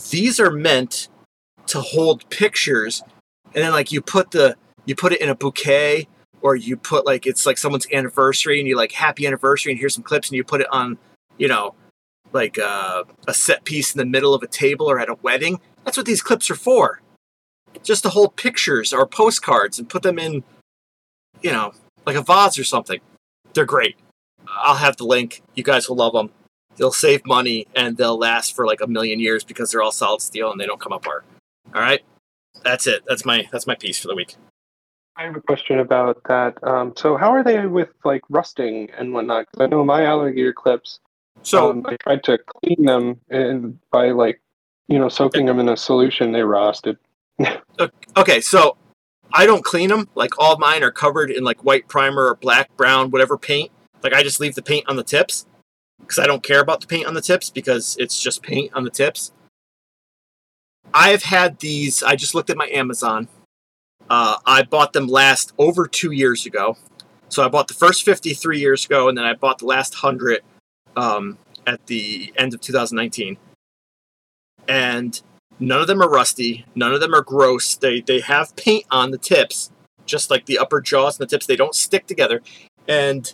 [0.09, 1.07] these are meant
[1.67, 3.03] to hold pictures,
[3.53, 6.07] and then like you put the you put it in a bouquet,
[6.41, 9.93] or you put like it's like someone's anniversary, and you like happy anniversary, and here's
[9.93, 10.97] some clips, and you put it on,
[11.37, 11.75] you know,
[12.35, 15.59] like uh, a set piece in the middle of a table or at a wedding.
[15.83, 17.01] That's what these clips are for.
[17.83, 20.43] Just to hold pictures or postcards and put them in,
[21.41, 21.71] you know,
[22.05, 22.99] like a vase or something.
[23.53, 23.95] They're great.
[24.47, 25.41] I'll have the link.
[25.55, 26.29] You guys will love them.
[26.75, 30.21] They'll save money and they'll last for like a million years because they're all solid
[30.21, 31.25] steel and they don't come apart.
[31.73, 32.03] All right,
[32.63, 33.03] that's it.
[33.07, 34.35] That's my that's my piece for the week.
[35.17, 36.61] I have a question about that.
[36.63, 39.45] Um, so, how are they with like rusting and whatnot?
[39.49, 40.99] Because I know my alligator clips.
[41.45, 44.41] So um, I tried to clean them and by like
[44.87, 46.97] you know, soaking them in a solution, they rusted.
[48.17, 48.77] Okay, so
[49.33, 50.07] I don't clean them.
[50.15, 53.71] Like all mine are covered in like white primer or black, brown, whatever paint.
[54.01, 55.45] Like I just leave the paint on the tips
[55.99, 58.85] because I don't care about the paint on the tips because it's just paint on
[58.85, 59.33] the tips.
[60.93, 62.01] I have had these.
[62.03, 63.27] I just looked at my Amazon.
[64.09, 66.77] Uh, I bought them last over two years ago.
[67.27, 70.41] So I bought the first 53 years ago, and then I bought the last 100
[70.95, 73.37] um, at the end of 2019.
[74.67, 75.21] And
[75.59, 76.65] none of them are rusty.
[76.75, 77.75] None of them are gross.
[77.75, 79.71] They, they have paint on the tips,
[80.05, 81.45] just like the upper jaws and the tips.
[81.45, 82.41] They don't stick together.
[82.87, 83.33] And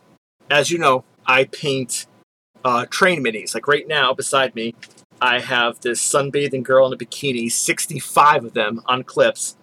[0.50, 2.08] as you know, I paint
[2.64, 3.54] uh, train minis.
[3.54, 4.76] Like right now, beside me,
[5.22, 9.56] I have this sunbathing girl in a bikini, 65 of them on clips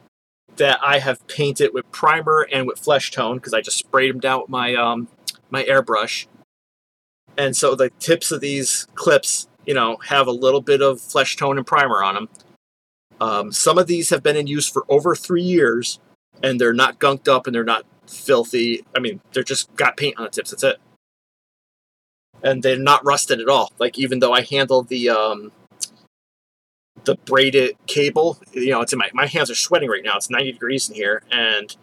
[0.56, 4.20] that I have painted with primer and with flesh tone because I just sprayed them
[4.20, 5.08] down with my um,
[5.50, 6.26] my airbrush.
[7.38, 11.36] And so the tips of these clips, you know, have a little bit of flesh
[11.36, 12.28] tone and primer on them.
[13.20, 16.00] Um, some of these have been in use for over three years,
[16.42, 18.84] and they're not gunked up and they're not filthy.
[18.94, 20.50] I mean, they're just got paint on the tips.
[20.50, 20.76] That's it.
[22.42, 23.72] And they're not rusted at all.
[23.78, 25.52] Like even though I handle the um,
[27.04, 28.38] the braided cable.
[28.52, 30.16] You know, it's in my my hands are sweating right now.
[30.16, 31.74] It's 90 degrees in here, and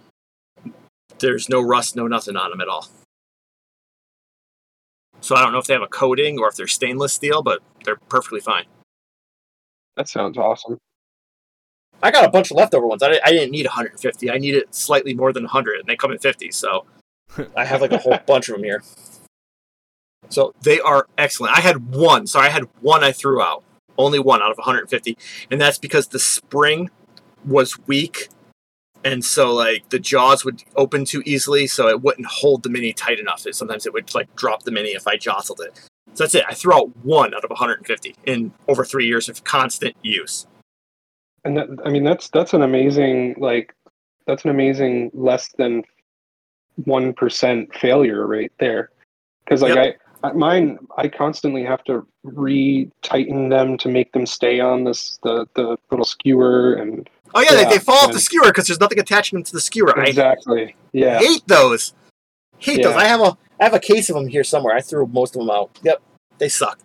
[1.19, 2.87] there's no rust, no nothing on them at all.
[5.25, 7.59] So I don't know if they have a coating or if they're stainless steel, but
[7.83, 8.65] they're perfectly fine.
[9.97, 10.77] That sounds awesome.
[12.03, 13.01] I got a bunch of leftover ones.
[13.01, 14.29] I, I didn't need 150.
[14.29, 16.51] I needed slightly more than 100, and they come in 50.
[16.51, 16.85] So
[17.57, 18.83] I have like a whole bunch of them here.
[20.29, 21.57] So they are excellent.
[21.57, 22.27] I had one.
[22.27, 23.63] So I had one I threw out
[23.97, 25.17] only one out of 150,
[25.49, 26.91] and that's because the spring
[27.43, 28.27] was weak,
[29.05, 32.91] and so like the jaws would open too easily, so it wouldn't hold the mini
[32.91, 33.45] tight enough.
[33.51, 35.77] sometimes it would like drop the mini if I jostled it.
[36.15, 36.43] So that's it.
[36.49, 40.47] I threw out one out of 150 in over three years of constant use.
[41.43, 43.75] And that, I mean, that's that's an amazing like
[44.25, 45.83] that's an amazing less than
[46.85, 48.89] one percent failure rate there.
[49.43, 50.01] Because like yep.
[50.23, 55.45] I mine I constantly have to re-tighten them to make them stay on this the
[55.53, 58.79] the little skewer and oh yeah, yeah they, they fall off the skewer because there's
[58.79, 59.93] nothing attaching them to the skewer.
[60.01, 60.75] Exactly.
[60.91, 61.19] Yeah.
[61.19, 61.93] Hate those.
[62.57, 62.87] Hate yeah.
[62.87, 62.95] those.
[62.95, 64.75] I have a I have a case of them here somewhere.
[64.75, 65.77] I threw most of them out.
[65.83, 66.01] Yep,
[66.39, 66.79] they suck.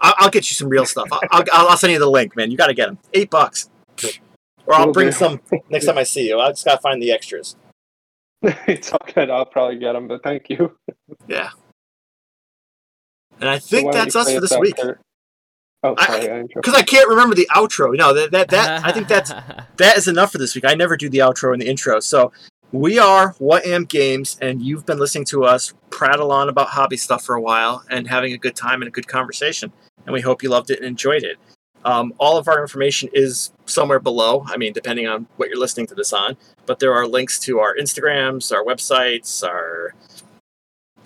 [0.00, 1.08] I'll, I'll get you some real stuff.
[1.12, 2.50] I'll, I'll, I'll, send you the link, man.
[2.50, 2.98] You got to get them.
[3.12, 3.68] Eight bucks.
[4.66, 6.40] Or I'll bring some next time I see you.
[6.40, 7.56] I just got to find the extras.
[8.42, 9.30] it's all good.
[9.30, 10.76] I'll probably get them, but thank you.
[11.28, 11.50] Yeah.
[13.40, 14.76] And I think so that's us for this week.
[15.82, 17.96] Oh, sorry, because I, I, can't remember the outro.
[17.96, 19.30] No, that that, that I think that's
[19.76, 20.64] that is enough for this week.
[20.66, 22.00] I never do the outro and the intro.
[22.00, 22.32] So
[22.72, 26.96] we are What Am Games, and you've been listening to us prattle on about hobby
[26.96, 29.72] stuff for a while and having a good time and a good conversation.
[30.06, 31.38] And we hope you loved it and enjoyed it.
[31.84, 34.44] Um, all of our information is somewhere below.
[34.46, 37.58] I mean, depending on what you're listening to this on, but there are links to
[37.58, 39.94] our Instagrams, our websites, our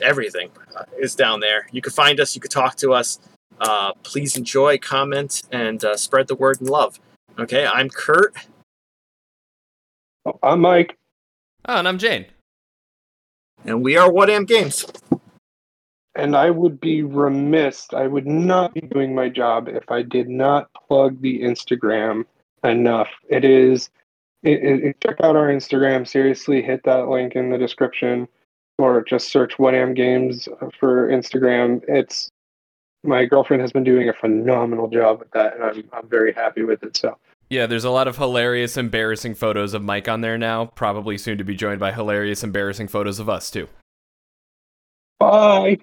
[0.01, 1.69] everything uh, is down there.
[1.71, 2.35] You can find us.
[2.35, 3.21] You can talk to us.
[3.61, 7.01] Uh, please enjoy, comment, and uh, spread the word and love.
[7.39, 8.35] Okay, I'm Kurt.
[10.43, 10.97] I'm Mike.
[11.67, 12.27] Oh, and I'm Jayne.
[13.65, 14.85] And we are What Am Games.
[16.17, 20.29] And I would be remiss, I would not be doing my job if I did
[20.29, 22.25] not plug the Instagram
[22.63, 23.09] enough.
[23.29, 23.91] It is,
[24.43, 26.07] it, it, check out our Instagram.
[26.07, 28.29] Seriously, hit that link in the description
[28.79, 30.49] or just search What Am Games
[30.79, 31.83] for Instagram.
[31.89, 32.31] It's
[33.05, 36.63] my girlfriend has been doing a phenomenal job with that, and I'm I'm very happy
[36.65, 36.97] with it.
[36.97, 37.17] So.
[37.51, 40.67] Yeah, there's a lot of hilarious, embarrassing photos of Mike on there now.
[40.67, 43.69] Probably soon to be joined by hilarious, embarrassing photos of us too.
[45.19, 45.79] Bye.